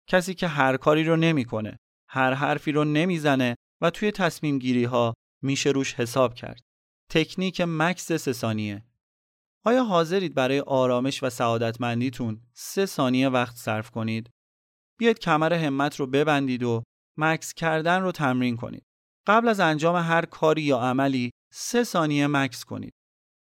کسی 0.09 0.33
که 0.33 0.47
هر 0.47 0.77
کاری 0.77 1.03
رو 1.03 1.15
نمی‌کنه، 1.15 1.77
هر 2.09 2.33
حرفی 2.33 2.71
رو 2.71 2.83
نمی‌زنه 2.83 3.55
و 3.81 3.89
توی 3.89 4.11
تصمیم 4.11 4.59
گیری 4.59 4.83
ها 4.83 5.13
میشه 5.43 5.69
روش 5.69 5.93
حساب 5.93 6.33
کرد. 6.33 6.61
تکنیک 7.11 7.61
مکس 7.61 8.11
سه 8.11 8.33
ثانیه. 8.33 8.83
آیا 9.65 9.83
حاضرید 9.83 10.33
برای 10.33 10.59
آرامش 10.59 11.23
و 11.23 11.29
سعادتمندیتون 11.29 12.41
سه 12.53 12.85
ثانیه 12.85 13.29
وقت 13.29 13.55
صرف 13.55 13.91
کنید؟ 13.91 14.29
بیاید 14.99 15.19
کمر 15.19 15.53
همت 15.53 15.95
رو 15.95 16.07
ببندید 16.07 16.63
و 16.63 16.83
مکس 17.17 17.53
کردن 17.53 18.01
رو 18.01 18.11
تمرین 18.11 18.57
کنید. 18.57 18.85
قبل 19.27 19.47
از 19.47 19.59
انجام 19.59 19.95
هر 19.95 20.25
کاری 20.25 20.61
یا 20.61 20.79
عملی 20.79 21.31
سه 21.53 21.83
ثانیه 21.83 22.27
مکس 22.27 22.65
کنید. 22.65 22.93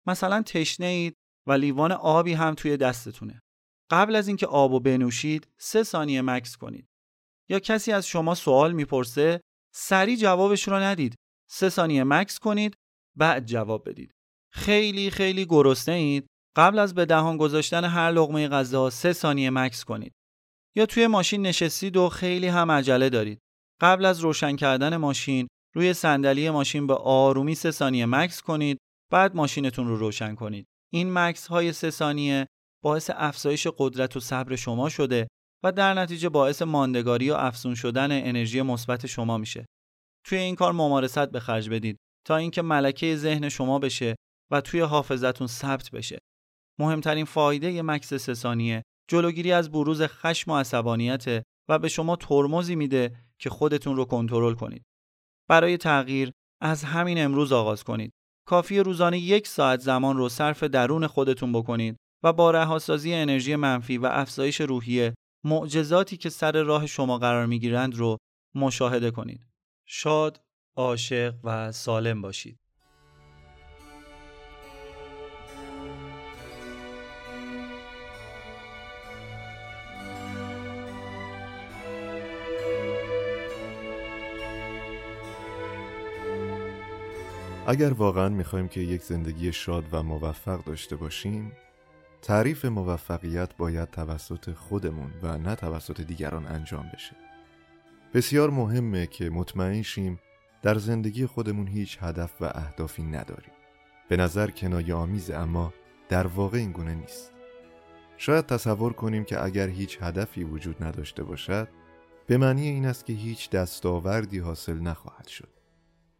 مثلا 0.06 0.42
تشنه 0.42 0.86
اید 0.86 1.14
و 1.48 1.52
لیوان 1.52 1.92
آبی 1.92 2.32
هم 2.32 2.54
توی 2.54 2.76
دستتونه. 2.76 3.40
قبل 3.90 4.16
از 4.16 4.28
اینکه 4.28 4.46
آبو 4.46 4.80
بنوشید 4.80 5.48
سه 5.58 5.82
ثانیه 5.82 6.22
مکس 6.22 6.56
کنید. 6.56 6.86
یا 7.50 7.58
کسی 7.58 7.92
از 7.92 8.06
شما 8.06 8.34
سوال 8.34 8.72
می‌پرسه 8.72 9.40
سریع 9.74 10.16
جوابش 10.16 10.68
رو 10.68 10.76
ندید. 10.76 11.14
سه 11.50 11.68
ثانیه 11.68 12.04
مکس 12.04 12.38
کنید 12.38 12.74
بعد 13.16 13.46
جواب 13.46 13.88
بدید. 13.88 14.10
خیلی 14.52 15.10
خیلی 15.10 15.46
گرسنه 15.46 15.94
اید 15.94 16.26
قبل 16.56 16.78
از 16.78 16.94
به 16.94 17.04
دهان 17.04 17.36
گذاشتن 17.36 17.84
هر 17.84 18.10
لقمه 18.10 18.48
غذا 18.48 18.90
سه 18.90 19.12
ثانیه 19.12 19.50
مکس 19.50 19.84
کنید. 19.84 20.12
یا 20.76 20.86
توی 20.86 21.06
ماشین 21.06 21.42
نشستید 21.42 21.96
و 21.96 22.08
خیلی 22.08 22.46
هم 22.46 22.70
عجله 22.70 23.08
دارید. 23.08 23.38
قبل 23.80 24.04
از 24.04 24.20
روشن 24.20 24.56
کردن 24.56 24.96
ماشین 24.96 25.48
روی 25.74 25.94
صندلی 25.94 26.50
ماشین 26.50 26.86
به 26.86 26.94
آرومی 26.94 27.54
سه 27.54 27.70
ثانیه 27.70 28.06
مکس 28.06 28.42
کنید 28.42 28.78
بعد 29.10 29.36
ماشینتون 29.36 29.88
رو 29.88 29.96
روشن 29.96 30.34
کنید. 30.34 30.66
این 30.92 31.12
مکس 31.12 31.46
های 31.46 31.72
سه 31.72 31.90
ثانیه 31.90 32.46
باعث 32.84 33.10
افزایش 33.14 33.66
قدرت 33.78 34.16
و 34.16 34.20
صبر 34.20 34.56
شما 34.56 34.88
شده 34.88 35.28
و 35.64 35.72
در 35.72 35.94
نتیجه 35.94 36.28
باعث 36.28 36.62
ماندگاری 36.62 37.30
و 37.30 37.34
افزون 37.34 37.74
شدن 37.74 38.12
انرژی 38.12 38.62
مثبت 38.62 39.06
شما 39.06 39.38
میشه. 39.38 39.66
توی 40.26 40.38
این 40.38 40.54
کار 40.54 40.72
ممارست 40.72 41.28
به 41.28 41.40
خرج 41.40 41.70
بدید 41.70 41.96
تا 42.26 42.36
اینکه 42.36 42.62
ملکه 42.62 43.16
ذهن 43.16 43.48
شما 43.48 43.78
بشه 43.78 44.16
و 44.50 44.60
توی 44.60 44.80
حافظتون 44.80 45.46
ثبت 45.46 45.90
بشه. 45.90 46.18
مهمترین 46.78 47.24
فایده 47.24 47.82
مکس 47.82 48.14
سه 48.14 48.34
ثانیه 48.34 48.82
جلوگیری 49.08 49.52
از 49.52 49.70
بروز 49.70 50.02
خشم 50.02 50.50
و 50.50 50.56
عصبانیت 50.56 51.44
و 51.68 51.78
به 51.78 51.88
شما 51.88 52.16
ترمزی 52.16 52.76
میده 52.76 53.16
که 53.38 53.50
خودتون 53.50 53.96
رو 53.96 54.04
کنترل 54.04 54.54
کنید. 54.54 54.82
برای 55.50 55.76
تغییر 55.76 56.32
از 56.60 56.84
همین 56.84 57.24
امروز 57.24 57.52
آغاز 57.52 57.84
کنید. 57.84 58.12
کافی 58.46 58.78
روزانه 58.78 59.18
یک 59.18 59.48
ساعت 59.48 59.80
زمان 59.80 60.16
رو 60.16 60.28
صرف 60.28 60.62
درون 60.62 61.06
خودتون 61.06 61.52
بکنید 61.52 61.96
و 62.24 62.32
با 62.32 62.50
رهاسازی 62.50 63.14
انرژی 63.14 63.56
منفی 63.56 63.98
و 63.98 64.06
افزایش 64.06 64.60
روحیه 64.60 65.14
معجزاتی 65.44 66.16
که 66.16 66.28
سر 66.28 66.62
راه 66.62 66.86
شما 66.86 67.18
قرار 67.18 67.46
می‌گیرند 67.46 67.94
رو 67.94 68.16
مشاهده 68.54 69.10
کنید. 69.10 69.46
شاد، 69.86 70.40
عاشق 70.76 71.34
و 71.44 71.72
سالم 71.72 72.22
باشید. 72.22 72.58
اگر 87.70 87.92
واقعا 87.92 88.28
می‌خوایم 88.28 88.68
که 88.68 88.80
یک 88.80 89.02
زندگی 89.02 89.52
شاد 89.52 89.84
و 89.92 90.02
موفق 90.02 90.64
داشته 90.64 90.96
باشیم 90.96 91.52
تعریف 92.22 92.64
موفقیت 92.64 93.56
باید 93.56 93.90
توسط 93.90 94.52
خودمون 94.54 95.10
و 95.22 95.38
نه 95.38 95.54
توسط 95.54 96.00
دیگران 96.00 96.46
انجام 96.46 96.90
بشه. 96.94 97.16
بسیار 98.14 98.50
مهمه 98.50 99.06
که 99.06 99.30
مطمئن 99.30 99.82
شیم 99.82 100.20
در 100.62 100.78
زندگی 100.78 101.26
خودمون 101.26 101.66
هیچ 101.66 101.98
هدف 102.00 102.42
و 102.42 102.44
اهدافی 102.54 103.02
نداریم. 103.02 103.52
به 104.08 104.16
نظر 104.16 104.50
کنایه 104.50 104.94
آمیز 104.94 105.30
اما 105.30 105.72
در 106.08 106.26
واقع 106.26 106.58
این 106.58 106.72
گونه 106.72 106.94
نیست. 106.94 107.32
شاید 108.16 108.46
تصور 108.46 108.92
کنیم 108.92 109.24
که 109.24 109.44
اگر 109.44 109.68
هیچ 109.68 109.98
هدفی 110.00 110.44
وجود 110.44 110.84
نداشته 110.84 111.24
باشد 111.24 111.68
به 112.26 112.38
معنی 112.38 112.68
این 112.68 112.86
است 112.86 113.06
که 113.06 113.12
هیچ 113.12 113.50
دستاوردی 113.50 114.38
حاصل 114.38 114.78
نخواهد 114.80 115.26
شد. 115.26 115.59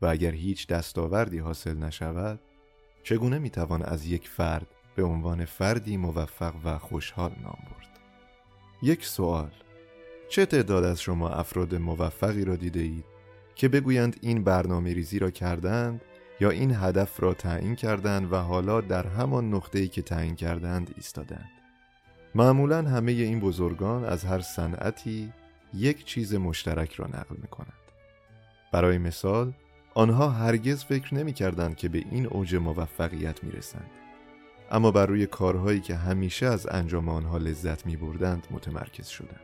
و 0.03 0.07
اگر 0.07 0.33
هیچ 0.33 0.67
دستاوردی 0.67 1.39
حاصل 1.39 1.77
نشود 1.77 2.41
چگونه 3.03 3.39
می‌توان 3.39 3.83
از 3.83 4.07
یک 4.07 4.29
فرد 4.29 4.67
به 4.95 5.03
عنوان 5.03 5.45
فردی 5.45 5.97
موفق 5.97 6.55
و 6.65 6.79
خوشحال 6.79 7.31
نام 7.43 7.59
برد 7.71 8.01
یک 8.83 9.07
سوال 9.07 9.51
چه 10.29 10.47
تعداد 10.47 10.85
از 10.85 11.01
شما 11.01 11.29
افراد 11.29 11.75
موفقی 11.75 12.45
را 12.45 12.57
دیده 12.57 12.81
اید 12.81 13.05
که 13.55 13.69
بگویند 13.69 14.17
این 14.21 14.45
برنامه 14.45 14.93
ریزی 14.93 15.19
را 15.19 15.31
کردند 15.31 16.01
یا 16.41 16.51
این 16.51 16.75
هدف 16.75 17.21
را 17.21 17.35
تعیین 17.35 17.75
کردند 17.75 18.33
و 18.33 18.37
حالا 18.37 18.81
در 18.81 19.07
همان 19.07 19.55
نقطه‌ای 19.55 19.89
که 19.89 20.03
تعیین 20.03 20.37
کردند 20.37 20.95
ایستادند 20.97 21.51
معمولا 22.35 22.83
همه 22.83 23.13
این 23.13 23.41
بزرگان 23.41 24.05
از 24.05 24.25
هر 24.25 24.41
صنعتی 24.41 25.33
یک 25.75 26.05
چیز 26.05 26.35
مشترک 26.35 26.93
را 26.93 27.07
نقل 27.07 27.37
می 27.43 27.49
کنند. 27.49 27.73
برای 28.73 28.99
مثال 28.99 29.53
آنها 29.95 30.31
هرگز 30.31 30.85
فکر 30.85 31.15
نمی 31.15 31.33
کردند 31.33 31.77
که 31.77 31.89
به 31.89 31.99
این 31.99 32.27
اوج 32.27 32.55
موفقیت 32.55 33.45
می 33.45 33.53
رسند. 33.53 33.91
اما 34.71 34.91
بر 34.91 35.07
روی 35.07 35.27
کارهایی 35.27 35.81
که 35.81 35.95
همیشه 35.95 36.47
از 36.47 36.67
انجام 36.71 37.09
آنها 37.09 37.39
لذت 37.39 37.87
می 37.87 37.97
بردند 37.97 38.47
متمرکز 38.51 39.07
شدند. 39.07 39.41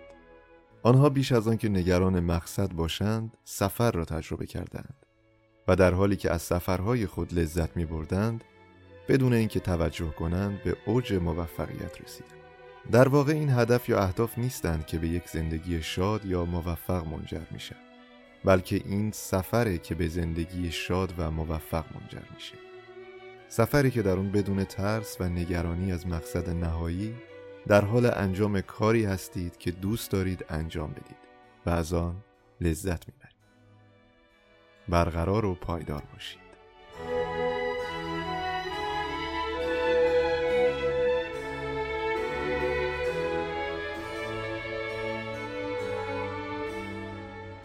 آنها 0.83 1.09
بیش 1.09 1.33
از 1.33 1.49
آن 1.49 1.57
که 1.57 1.69
نگران 1.69 2.21
مقصد 2.21 2.73
باشند 2.73 3.37
سفر 3.45 3.91
را 3.91 4.05
تجربه 4.05 4.47
کردند 4.47 5.07
و 5.69 5.77
در 5.77 5.95
حالی 5.95 6.17
که 6.17 6.31
از 6.31 6.43
سفرهای 6.43 7.07
خود 7.07 7.35
لذت 7.35 7.77
می 7.77 7.85
بردند 7.85 8.45
بدون 9.09 9.33
اینکه 9.33 9.61
توجه 9.61 10.11
کنند 10.11 10.63
به 10.63 10.77
اوج 10.87 11.13
موفقیت 11.13 12.03
رسیدند. 12.03 12.33
در 12.93 13.09
واقع 13.09 13.33
این 13.33 13.51
هدف 13.51 13.89
یا 13.89 14.01
اهداف 14.01 14.39
نیستند 14.39 14.87
که 14.87 14.99
به 14.99 15.09
یک 15.09 15.29
زندگی 15.29 15.83
شاد 15.83 16.27
یا 16.27 16.45
موفق 16.45 17.07
منجر 17.07 17.43
میشن 17.51 17.86
بلکه 18.47 18.77
این 18.77 19.11
سفره 19.11 19.79
که 19.79 19.95
به 19.95 20.09
زندگی 20.09 20.73
شاد 20.73 21.15
و 21.19 21.31
موفق 21.31 21.85
منجر 21.95 22.29
میشه. 22.35 22.55
سفری 23.49 23.91
که 23.91 24.03
در 24.03 24.17
اون 24.17 24.33
بدون 24.33 24.65
ترس 24.65 25.17
و 25.21 25.29
نگرانی 25.29 25.93
از 25.93 26.07
مقصد 26.07 26.51
نهایی 26.51 27.15
در 27.67 27.85
حال 27.85 28.07
انجام 28.07 28.61
کاری 28.61 29.05
هستید 29.05 29.59
که 29.59 29.71
دوست 29.71 30.11
دارید 30.11 30.45
انجام 30.49 30.91
بدید 30.91 31.17
و 31.67 31.71
از 31.71 31.93
آن 31.93 32.17
لذت 32.61 33.09
می‌برید. 33.09 33.37
برقرار 34.89 35.45
و 35.45 35.55
پایدار 35.55 36.03
باشید. 36.13 36.46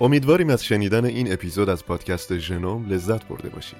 امیدواریم 0.02 0.50
از 0.50 0.66
شنیدن 0.66 1.06
این 1.06 1.34
اپیزود 1.34 1.70
از 1.70 1.86
پادکست 1.86 2.38
ژنوم 2.38 2.90
لذت 2.90 3.28
برده 3.28 3.50
باشید. 3.50 3.80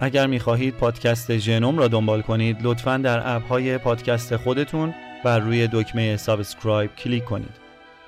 اگر 0.00 0.26
می‌خواهید 0.26 0.74
پادکست 0.74 1.36
ژنوم 1.36 1.78
را 1.78 1.88
دنبال 1.88 2.22
کنید 2.22 2.56
لطفا 2.62 2.96
در 2.96 3.36
app 3.36 3.61
های 3.61 3.78
پادکست 3.78 4.36
خودتون 4.36 4.94
بر 5.24 5.38
روی 5.38 5.68
دکمه 5.72 6.16
subscribe 6.16 6.94
کلیک 6.96 7.24
کنید. 7.24 7.54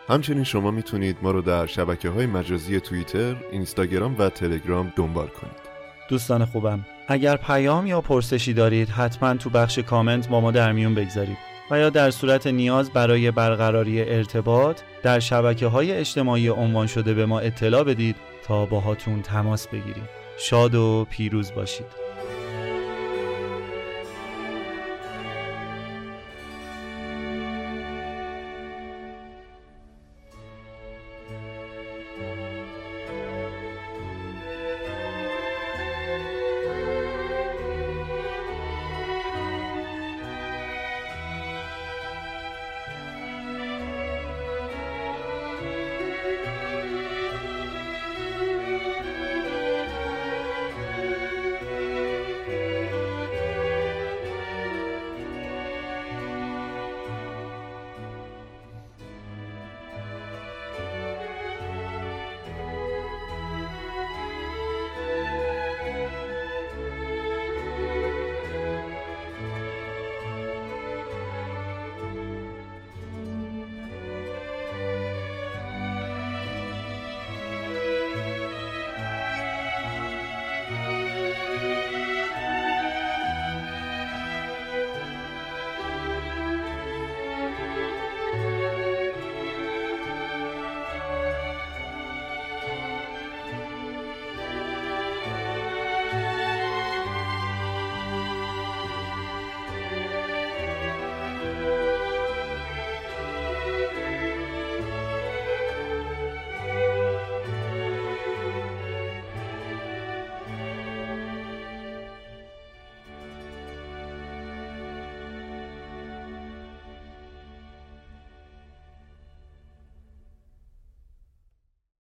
همچنین 0.08 0.44
شما 0.44 0.70
می‌تونید 0.70 1.16
ما 1.22 1.30
رو 1.30 1.42
در 1.42 1.66
شبکه 1.66 2.08
های 2.08 2.26
مجازی 2.26 2.80
توییتر، 2.80 3.36
اینستاگرام 3.52 4.16
و 4.18 4.28
تلگرام 4.28 4.92
دنبال 4.96 5.28
کنید. 5.28 5.66
دوستان 6.08 6.44
خوبم 6.44 6.86
اگر 7.08 7.36
پیام 7.36 7.86
یا 7.86 8.00
پرسشی 8.00 8.52
دارید 8.52 8.88
حتما 8.88 9.34
تو 9.34 9.50
بخش 9.50 9.78
کامنت 9.78 10.28
با 10.28 10.40
ما 10.40 10.50
در 10.50 10.72
میون 10.72 10.94
بگذارید. 10.94 11.55
و 11.70 11.78
یا 11.78 11.90
در 11.90 12.10
صورت 12.10 12.46
نیاز 12.46 12.90
برای 12.90 13.30
برقراری 13.30 14.02
ارتباط 14.02 14.80
در 15.02 15.20
شبکه 15.20 15.66
های 15.66 15.92
اجتماعی 15.92 16.48
عنوان 16.48 16.86
شده 16.86 17.14
به 17.14 17.26
ما 17.26 17.40
اطلاع 17.40 17.84
بدید 17.84 18.16
تا 18.44 18.66
باهاتون 18.66 19.22
تماس 19.22 19.68
بگیریم. 19.68 20.08
شاد 20.38 20.74
و 20.74 21.06
پیروز 21.10 21.52
باشید. 21.52 22.05